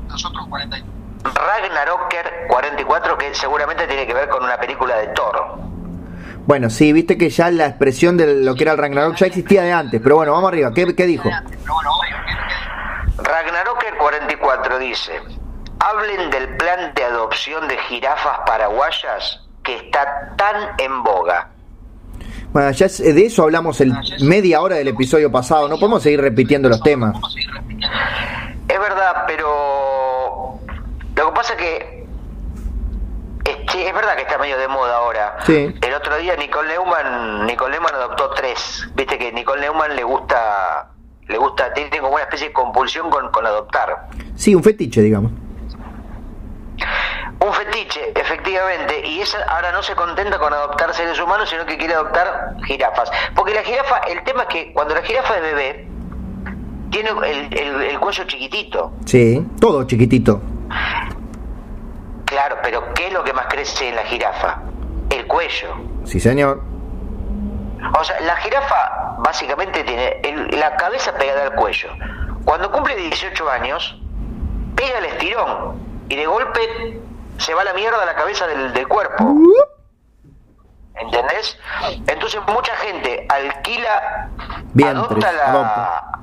[0.10, 0.84] los otros 43
[1.24, 5.60] Ragnaroker 44, que seguramente tiene que ver con una película de Thor.
[6.46, 9.62] Bueno, sí, viste que ya la expresión de lo que era el Ragnarok ya existía
[9.62, 11.30] de antes, pero bueno, vamos arriba, ¿qué, qué dijo?
[13.18, 15.22] Ragnaroker 44 dice,
[15.80, 21.50] hablen del plan de adopción de jirafas paraguayas que está tan en boga.
[22.52, 26.68] Bueno, ya de eso hablamos el media hora del episodio pasado, no podemos seguir repitiendo
[26.68, 27.16] los temas.
[28.68, 30.21] Es verdad, pero
[31.22, 32.02] lo que pasa que
[33.46, 35.38] es, verdad que está medio de moda ahora.
[35.46, 35.74] Sí.
[35.82, 38.90] El otro día Nicole Neumann, Nicole Neumann adoptó tres.
[38.96, 40.90] Viste que Nicole Neumann le gusta,
[41.28, 44.08] le gusta, tiene como una especie de compulsión con, con adoptar.
[44.36, 45.32] Sí, un fetiche, digamos.
[47.40, 51.78] Un fetiche, efectivamente, y ella ahora no se contenta con adoptar seres humanos, sino que
[51.78, 53.12] quiere adoptar jirafas.
[53.36, 55.88] Porque la jirafa, el tema es que cuando la jirafa es bebé,
[56.90, 58.94] tiene el, el cuello chiquitito.
[59.06, 60.42] Sí, todo chiquitito.
[62.32, 64.60] Claro, pero ¿qué es lo que más crece en la jirafa?
[65.10, 65.76] El cuello.
[66.06, 66.64] Sí, señor.
[68.00, 70.22] O sea, la jirafa básicamente tiene
[70.52, 71.90] la cabeza pegada al cuello.
[72.46, 74.00] Cuando cumple 18 años,
[74.78, 77.02] pega el estirón y de golpe
[77.38, 79.36] se va la mierda a la cabeza del, cuerpo.
[80.96, 81.60] ¿Entendés?
[82.08, 84.30] Entonces mucha gente alquila,
[84.86, 86.22] adopta la,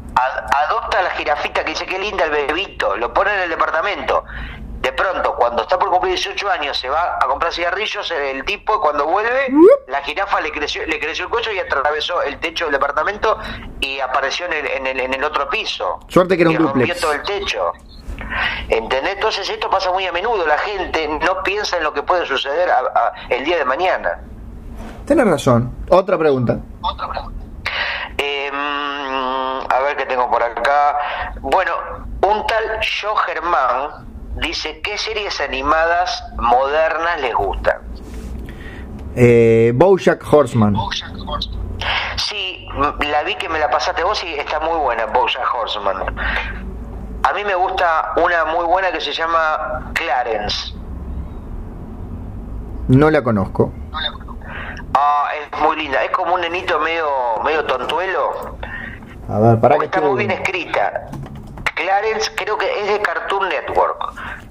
[0.65, 4.25] adopta la jirafita que dice que linda el bebito, lo pone en el departamento.
[4.81, 8.81] De pronto, cuando está por cumplir 18 años, se va a comprar cigarrillos el tipo,
[8.81, 9.49] cuando vuelve,
[9.89, 13.39] la jirafa le creció, le creció el cuello y atravesó el techo del departamento
[13.81, 15.99] y apareció en el, en el, en el otro piso.
[16.09, 17.73] Suerte que era un y rompió todo el techo.
[18.69, 19.15] ¿Entendés?
[19.15, 20.47] Entonces esto pasa muy a menudo.
[20.47, 22.71] La gente no piensa en lo que puede suceder
[23.31, 24.21] el día de mañana.
[25.07, 25.75] Tienes razón.
[25.89, 26.59] Otra pregunta.
[26.83, 27.45] Otra pregunta.
[28.19, 28.51] Eh,
[29.71, 30.99] a ver qué tengo por acá.
[31.41, 31.73] Bueno,
[32.23, 34.08] un tal Joe Germán
[34.41, 37.77] dice, ¿qué series animadas modernas les gustan?
[39.17, 40.77] Eh, Bojack Horseman.
[42.17, 42.67] Sí,
[43.01, 45.97] la vi que me la pasaste vos y está muy buena, Bojack Horseman.
[47.23, 50.73] A mí me gusta una muy buena que se llama Clarence.
[52.89, 53.73] No la conozco.
[54.95, 56.03] Ah, es muy linda.
[56.05, 57.07] Es como un nenito medio,
[57.45, 58.57] medio tontuelo.
[59.29, 61.07] A ver, para que está muy bien escrita.
[61.79, 63.97] Clarence creo que es de Cartoon Network.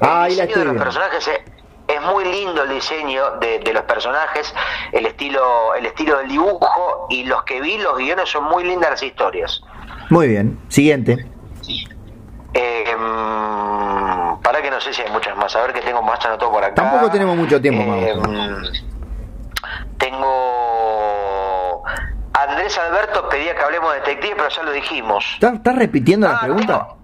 [0.02, 1.40] Ah, ahí la de los personajes es,
[1.88, 4.54] es muy lindo el diseño de, de los personajes,
[4.94, 8.92] el estilo, el estilo del dibujo y los que vi, los guiones son muy lindas
[8.92, 9.62] las historias.
[10.10, 10.58] Muy bien.
[10.70, 11.26] Siguiente.
[12.54, 15.54] Eh, mm, para que no sé si hay muchas más.
[15.56, 16.76] A ver que tengo más anotado por acá.
[16.76, 18.64] Tampoco tenemos mucho tiempo, Eh, mm,
[20.48, 21.84] tengo.
[22.34, 25.26] Andrés Alberto pedía que hablemos de detective, pero ya lo dijimos.
[25.34, 26.66] ¿Estás, estás repitiendo la Ah, pregunta?
[26.80, 26.97] tengo-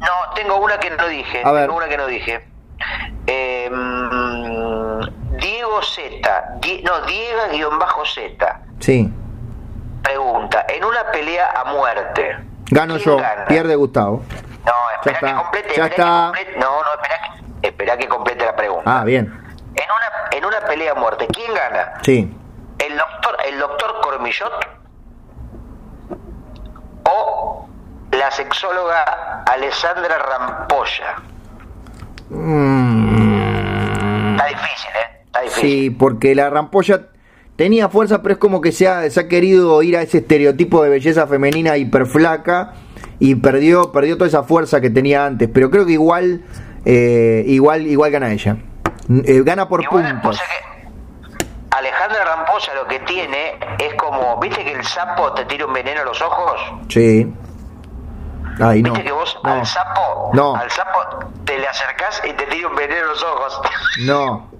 [0.00, 1.42] no, tengo una que no dije.
[1.44, 1.64] A ver.
[1.66, 2.48] Tengo una que no dije.
[3.26, 6.58] Eh, mm, Diego Z.
[6.84, 8.60] No, Diego-Z.
[8.80, 9.12] Sí.
[10.02, 12.38] Pregunta: En una pelea a muerte.
[12.70, 13.16] Gano ¿quién yo.
[13.18, 13.44] gana?
[13.46, 14.22] Pierde Gustavo.
[14.64, 15.68] No, espera está, que complete.
[15.68, 16.24] ya espera que está.
[16.26, 17.20] complete- no, no, espera
[17.60, 19.00] que, espera que complete la pregunta.
[19.00, 19.26] Ah, bien.
[19.26, 21.94] En una, en una pelea a muerte, ¿quién gana?
[22.02, 22.36] Sí.
[22.78, 24.52] ¿El doctor, el doctor Cormillot
[27.04, 27.68] o
[28.12, 31.16] la sexóloga Alessandra Rampolla?
[32.30, 35.22] Mm, Está difícil, ¿eh?
[35.26, 35.62] Está difícil.
[35.62, 37.02] sí, porque la rampolla
[37.56, 40.82] tenía fuerza, pero es como que se ha, se ha querido ir a ese estereotipo
[40.82, 42.72] de belleza femenina hiperflaca
[43.18, 45.48] y perdió, perdió toda esa fuerza que tenía antes.
[45.52, 46.42] Pero creo que igual,
[46.84, 48.56] eh, igual, igual gana ella.
[49.24, 50.36] Eh, gana por Igual, puntos.
[50.36, 55.44] o sea que Alejandra Rampolla lo que tiene es como, ¿viste que el sapo te
[55.46, 56.60] tira un veneno a los ojos?
[56.88, 57.32] Sí.
[58.60, 58.90] Ay, no.
[58.92, 59.50] ¿Viste que vos no.
[59.52, 60.54] al sapo, No.
[60.56, 60.98] al sapo
[61.44, 63.60] te le acercás y te tira un veneno a los ojos?
[64.06, 64.50] No.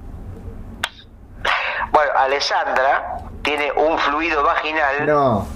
[1.93, 5.47] Bueno, Alessandra tiene un fluido vaginal No.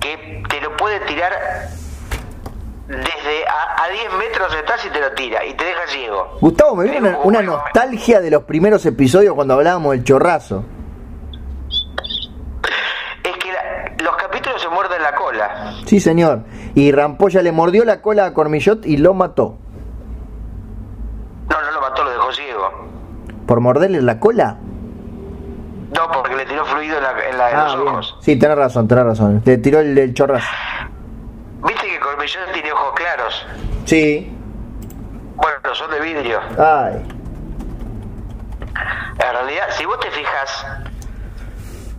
[0.00, 1.32] que te lo puede tirar
[2.88, 6.36] desde a, a 10 metros estás y te lo tira y te deja ciego.
[6.40, 10.64] Gustavo, me viene una, una nostalgia de los primeros episodios cuando hablábamos del chorrazo.
[13.24, 15.72] Es que la- los capítulos se muerden la cola.
[15.92, 16.44] Sí, señor.
[16.74, 19.58] Y Rampolla le mordió la cola a Cormillot y lo mató.
[21.50, 22.70] No, no lo mató, lo dejó ciego.
[23.46, 24.56] ¿Por morderle la cola?
[25.94, 27.88] No, porque le tiró fluido en, la, en, la- en los Ah, bien.
[27.88, 28.16] ojos.
[28.22, 29.42] Sí, tenés razón, tenés razón.
[29.42, 30.46] Te tiró el, el chorrazo.
[31.62, 33.46] ¿Viste que Cormillón tiene ojos claros?
[33.84, 34.34] Sí.
[35.36, 36.40] Bueno, son de vidrio.
[36.58, 37.06] Ay.
[39.18, 40.66] En realidad, si vos te fijas,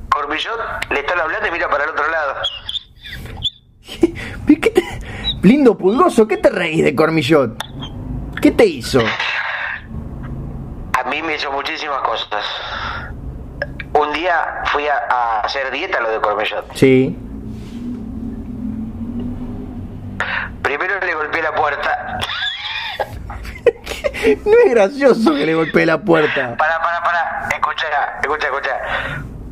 [0.09, 0.57] Cormillón
[0.89, 2.33] le están hablando y mira para el otro lado.
[4.47, 4.84] ¿Qué te-
[5.41, 7.57] Lindo pulgoso, ¿qué te reís de Cormillot?
[8.41, 8.99] ¿Qué te hizo?
[10.99, 12.45] A mí me hizo muchísimas cosas.
[13.93, 16.73] Un día fui a, a hacer dieta lo de Cormillot.
[16.75, 17.17] Sí.
[20.61, 22.19] Primero le golpeé la puerta.
[24.45, 26.55] No es gracioso que le golpee la puerta.
[26.55, 27.49] Para, para, para.
[27.53, 27.86] Escucha,
[28.21, 28.69] escucha, escucha.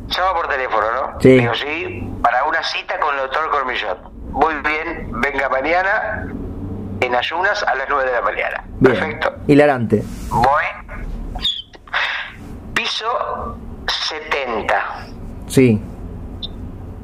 [0.08, 1.20] Llama por teléfono, ¿no?
[1.20, 1.28] Sí.
[1.38, 3.98] Digo, sí, para una cita con el doctor Cormillot.
[4.32, 6.26] Muy bien, venga mañana
[7.00, 8.64] en ayunas a las 9 de la mañana.
[8.80, 8.94] Bien.
[8.94, 9.34] Perfecto.
[9.46, 10.02] Hilarante.
[10.28, 10.64] Voy.
[12.74, 13.56] Piso
[13.86, 14.74] 70.
[15.48, 15.82] Sí.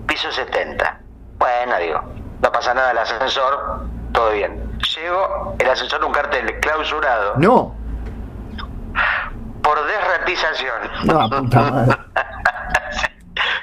[0.07, 1.01] Piso 70.
[1.39, 2.01] Bueno, digo,
[2.43, 4.63] no pasa nada el ascensor, todo bien.
[4.97, 7.75] Llego, el ascensor un cartel clausurado No.
[9.63, 10.75] por desratización.
[11.05, 11.97] No, puta madre.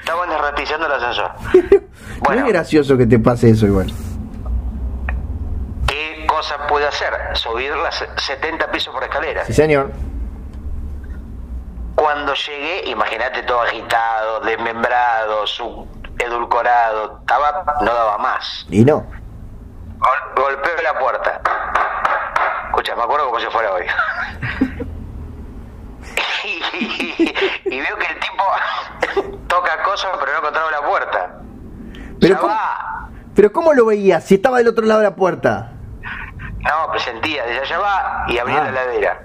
[0.06, 1.32] Estaban desratizando el ascensor.
[2.16, 2.46] No Bueno.
[2.46, 3.92] es gracioso que te pase eso igual.
[5.88, 7.12] ¿Qué cosa puede hacer?
[7.34, 9.44] Subir las 70 pisos por escalera.
[9.46, 9.92] Sí, señor.
[11.96, 15.88] Cuando llegué, imagínate todo agitado, desmembrado, su
[16.20, 18.66] edulcorado, estaba, no daba más.
[18.70, 19.06] Y no.
[19.98, 21.42] Gol- golpeo la puerta.
[22.68, 23.86] Escucha, me acuerdo como si fuera hoy.
[26.46, 27.34] y,
[27.66, 28.44] y veo que el tipo
[29.66, 31.40] toca cosas pero no encontraba la puerta.
[32.20, 33.10] Pero ¿cómo, va.
[33.36, 35.72] pero ¿cómo lo veías si estaba del otro lado de la puerta?
[36.60, 38.64] No, presentía, decía ya va y abría Ah.
[38.64, 39.22] la heladera.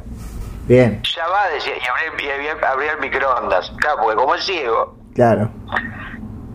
[0.67, 1.81] Bien, Ya va, decía, y
[2.13, 3.73] abría, y abría- el microondas.
[3.79, 5.51] Claro, porque como es ciego, claro.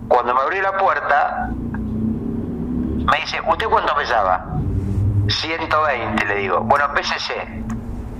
[0.07, 4.45] cuando me abrió la puerta, me dice, ¿usted cuánto pesaba?
[5.27, 6.61] 120, le digo.
[6.61, 7.33] Bueno, PCC.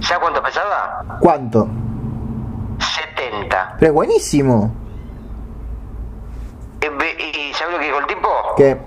[0.01, 1.05] ¿Sabe cuánto pesaba?
[1.20, 1.68] ¿Cuánto?
[2.80, 3.76] 70.
[3.80, 4.74] Pero buenísimo.
[6.86, 8.30] ¿Y sabe lo que dijo el tipo?
[8.58, 8.78] ¿Qué?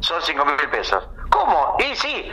[0.00, 1.08] Son 5 mil pesos.
[1.30, 1.76] ¿Cómo?
[1.78, 2.30] Y sí,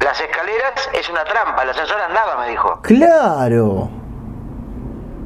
[0.00, 2.80] las escaleras es una trampa, el ascensor andaba, me dijo.
[2.82, 3.90] Claro.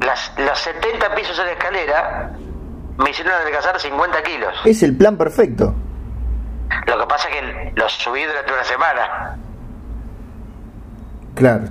[0.01, 2.31] Las, las 70 pisos de la escalera
[2.97, 4.53] me hicieron adelgazar 50 kilos.
[4.65, 5.73] Es el plan perfecto.
[6.85, 9.37] Lo que pasa es que los subí durante una semana.
[11.35, 11.65] Claro.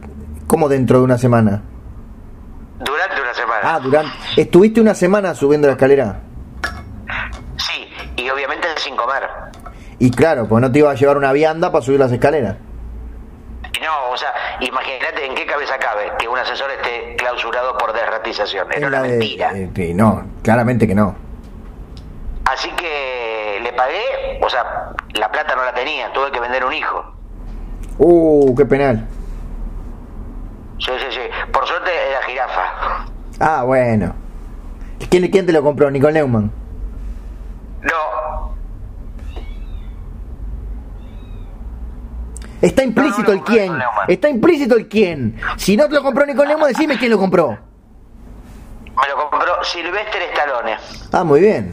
[0.47, 1.63] ¿Cómo dentro de una semana?
[2.79, 3.61] Durante una semana.
[3.63, 4.13] Ah, durante.
[4.37, 6.21] ¿Estuviste una semana subiendo la escalera?
[8.19, 9.29] Y obviamente sin comer.
[9.99, 12.57] Y claro, pues no te iba a llevar una vianda para subir las escaleras.
[13.81, 18.67] No, sea, imagínate en qué cabeza cabe que un asesor esté clausurado por desratización.
[18.73, 19.53] Era una mentira.
[19.55, 21.15] Eh, no, claramente que no.
[22.45, 26.73] Así que le pagué, o sea, la plata no la tenía, tuve que vender un
[26.73, 27.15] hijo.
[27.99, 29.07] Uh, qué penal.
[30.79, 31.21] Sí, sí, sí.
[31.53, 33.07] Por suerte era jirafa.
[33.41, 34.15] Ah, bueno.
[35.11, 35.91] ¿Quién, quién te lo compró?
[35.91, 36.53] ¿Nicole Neumann?
[37.83, 38.57] No.
[42.61, 43.79] Está implícito el quién.
[44.09, 45.41] Está implícito el quién.
[45.57, 47.51] Si no te lo compró Nicole Neumann, decime quién lo compró.
[47.51, 50.77] Me lo compró Silvestre Stallone.
[51.13, 51.73] Ah, muy bien.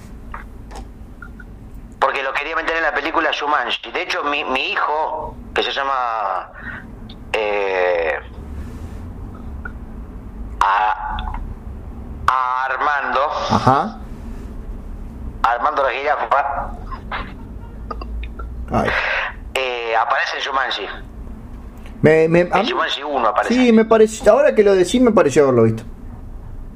[1.99, 3.91] Porque lo quería meter en la película Shumanji.
[3.91, 6.51] De hecho, mi, mi hijo, que se llama...
[7.33, 8.13] Eh,
[10.59, 11.17] a,
[12.27, 13.21] a Armando.
[13.49, 13.99] Ajá.
[15.47, 16.71] Armando la jirafa.
[19.53, 20.87] Eh, aparece en Shumanji.
[22.01, 23.53] Me, me, En Shumanji 1 aparece.
[23.53, 24.31] sí, me pareció.
[24.31, 25.83] Ahora que lo decís, me pareció haberlo visto.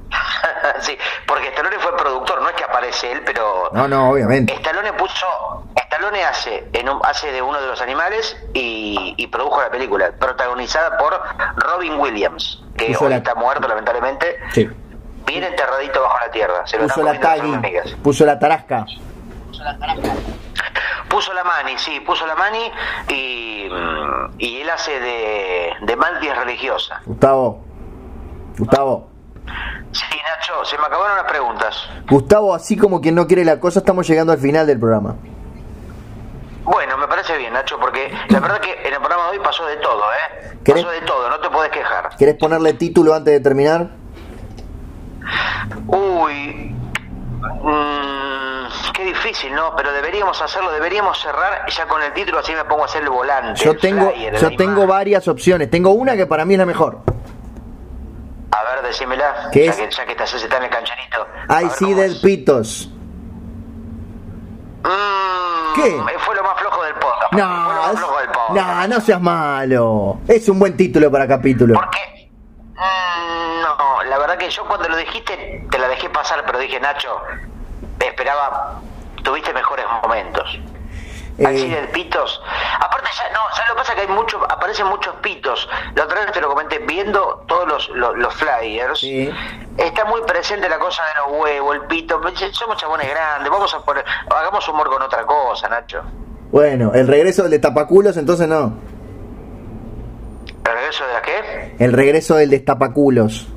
[0.81, 0.97] sí,
[1.27, 4.53] porque Stallone fue productor, no es que aparece él, pero No, no, obviamente.
[4.53, 5.25] Stallone puso,
[5.75, 10.11] Stallone hace, en un- hace de uno de los animales y, y produjo la película,
[10.17, 11.19] protagonizada por
[11.57, 14.67] Robin Williams, que hoy la- está muerto lamentablemente, Sí.
[15.29, 17.91] Bien enterradito bajo la tierra, se lo Puso la comiendo las tagui, hormigas.
[18.03, 18.85] puso la tarasca.
[21.09, 22.71] Puso la mani, sí, puso la mani
[23.09, 27.01] y, mm, y él hace de, de mantis religiosa.
[27.05, 27.63] Gustavo.
[28.57, 29.09] Gustavo.
[29.91, 31.89] Sí, Nacho, se me acabaron las preguntas.
[32.09, 35.15] Gustavo, así como quien no quiere la cosa, estamos llegando al final del programa.
[36.63, 39.65] Bueno, me parece bien, Nacho, porque la verdad que en el programa de hoy pasó
[39.65, 40.57] de todo, ¿eh?
[40.63, 42.09] ¿Querés- Pasó de todo, no te podés quejar.
[42.17, 43.89] ¿Querés ponerle título antes de terminar?
[45.87, 46.75] Uy,
[47.41, 49.75] mm, qué difícil, ¿no?
[49.75, 53.09] Pero deberíamos hacerlo, deberíamos cerrar ya con el título, así me pongo a hacer el
[53.09, 53.61] volante.
[53.63, 55.69] Yo el tengo, flyer, yo tengo varias opciones.
[55.69, 56.99] Tengo una que para mí es la mejor.
[58.51, 59.77] A ver, decímela, ¿Qué ya, es?
[59.77, 61.27] que, ya que estar en el cancherito.
[61.49, 62.89] I see dead pitos.
[64.83, 65.91] Mm, ¿Qué?
[66.19, 67.31] Fue lo más flojo del podcast.
[67.31, 68.51] fue lo No, más flojo del podcast.
[68.55, 70.19] no, no seas malo.
[70.27, 71.75] Es un buen título para capítulo.
[71.75, 72.29] Porque,
[72.75, 73.38] mm,
[73.77, 77.21] no, la verdad que yo cuando lo dijiste te la dejé pasar, pero dije, Nacho,
[77.99, 78.79] esperaba,
[79.23, 80.59] tuviste mejores momentos.
[81.37, 82.41] Eh, Así del pitos.
[82.81, 83.95] Aparte, ya, no, ¿sabes lo que pasa?
[83.95, 85.69] Que hay mucho, aparecen muchos pitos.
[85.95, 89.31] La otra vez te lo comenté, viendo todos los, los, los flyers, Sí.
[89.77, 92.19] está muy presente la cosa de los huevos, el pito.
[92.51, 96.01] Somos chabones grandes, vamos a poner, hagamos humor con otra cosa, Nacho.
[96.51, 98.73] Bueno, el regreso del destapaculos, entonces no.
[100.65, 101.75] ¿El regreso de la qué?
[101.79, 103.47] El regreso del destapaculos.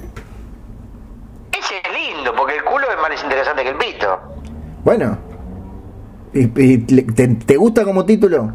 [2.23, 4.21] Lindo, porque el culo es más interesante que el pito.
[4.85, 5.19] Bueno.
[6.33, 8.53] ¿Y, y te, te gusta como título?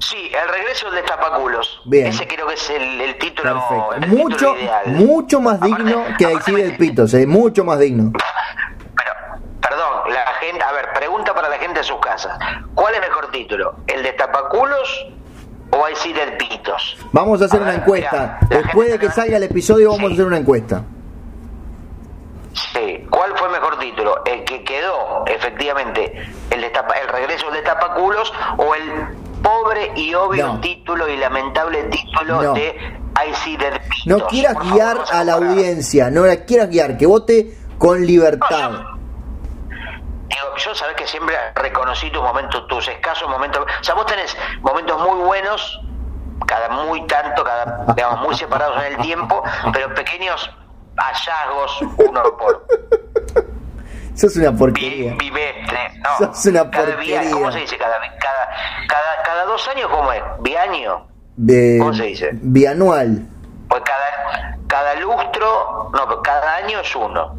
[0.00, 1.80] Sí, el regreso del destapaculos.
[1.86, 2.08] Bien.
[2.08, 3.94] Ese creo que es el, el título, Perfecto.
[3.94, 4.86] el Mucho, título ideal.
[5.06, 8.10] mucho más digno que aparte me- del pitos, eh, mucho más digno.
[8.12, 9.12] Pero,
[9.62, 12.36] perdón, la gente, a ver, pregunta para la gente de sus casas.
[12.74, 13.76] ¿Cuál es mejor título?
[13.86, 15.06] ¿El de tapaculos
[15.70, 16.98] o see del pitos?
[17.12, 18.38] Vamos a hacer A una encuesta.
[18.50, 20.10] Después de que salga el episodio vamos Sí.
[20.10, 20.82] a hacer una encuesta.
[22.72, 23.04] Sí.
[23.10, 23.78] ¿Cuál fue mejor
[24.42, 29.06] que quedó, efectivamente, el, de tapa- el regreso de tapaculos o el
[29.42, 30.60] pobre y obvio No.
[30.60, 32.52] título y lamentable título No.
[32.54, 32.70] de
[33.26, 33.80] I see del?
[34.06, 38.70] No quieras favor, guiar a la audiencia, no la quieras guiar, que vote con libertad.
[40.28, 43.64] Digo, yo sabés que siempre reconocí tus momentos, tus escasos momentos.
[43.80, 45.80] O sea, vos tenés momentos muy buenos,
[46.46, 50.50] cada muy tanto, cada, digamos, muy separados en el tiempo, pero pequeños
[50.96, 52.66] hallazgos, uno por
[54.14, 55.14] Eso es una vi- porquería.
[55.18, 55.78] bimestre.
[55.98, 57.30] No, Sos una cada porquería.
[57.32, 57.76] ¿Cómo se dice?
[57.78, 58.48] Cada, cada,
[58.88, 60.22] cada, cada dos años, ¿cómo es?
[60.40, 61.06] ¿Biaño?
[61.80, 62.30] ¿Cómo se dice?
[62.34, 63.26] Bianual.
[63.68, 67.36] Pues cada, cada lustro, no, pero cada año es uno.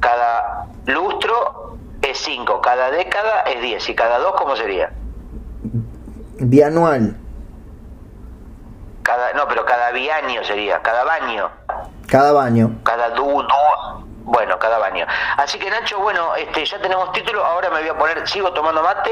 [0.00, 3.88] Cada lustro es cinco, cada década es diez.
[3.88, 4.90] ¿Y cada dos cómo sería?
[6.40, 7.16] Bianual.
[9.02, 11.50] Cada, no, pero cada biaño sería, cada baño,
[12.08, 12.78] Cada baño.
[12.84, 15.06] cada du, du- bueno, cada baño.
[15.36, 18.82] Así que Nacho, bueno, este, ya tenemos título, ahora me voy a poner, sigo tomando
[18.82, 19.10] mate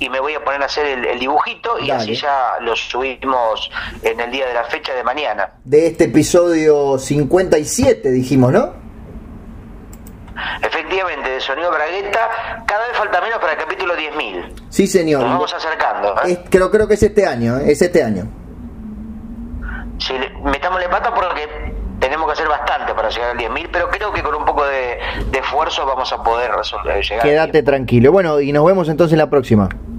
[0.00, 2.02] y me voy a poner a hacer el, el dibujito y Dale.
[2.02, 3.70] así ya lo subimos
[4.02, 5.50] en el día de la fecha de mañana.
[5.64, 8.72] De este episodio 57, dijimos, ¿no?
[10.62, 14.64] Efectivamente, de Sonido Bragueta, cada vez falta menos para el capítulo 10.000.
[14.68, 15.20] Sí, señor.
[15.22, 16.14] Nos vamos acercando.
[16.24, 16.32] ¿eh?
[16.32, 17.70] Es- creo, creo que es este año, ¿eh?
[17.70, 18.26] es este año.
[20.10, 24.22] Le- metámosle pata porque tenemos que hacer bastante para llegar al 10.000, pero creo que
[24.22, 24.98] con un poco de,
[25.30, 27.22] de esfuerzo vamos a poder resolver, llegar.
[27.24, 28.12] al Quédate tranquilo.
[28.12, 29.68] Bueno, y nos vemos entonces la próxima.
[29.68, 29.94] 10.000.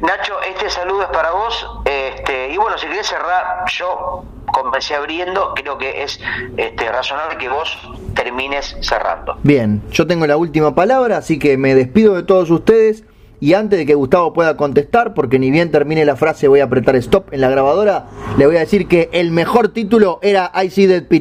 [0.00, 1.66] Nacho, este saludo es para vos.
[1.84, 6.20] Este, y bueno, si querés cerrar, yo comencé abriendo, creo que es
[6.56, 7.78] este, razonable que vos
[8.14, 9.38] termines cerrando.
[9.42, 13.04] Bien, yo tengo la última palabra, así que me despido de todos ustedes.
[13.46, 16.64] Y antes de que Gustavo pueda contestar, porque ni bien termine la frase voy a
[16.64, 18.06] apretar stop en la grabadora,
[18.36, 21.14] le voy a decir que el mejor título era I See Dead People.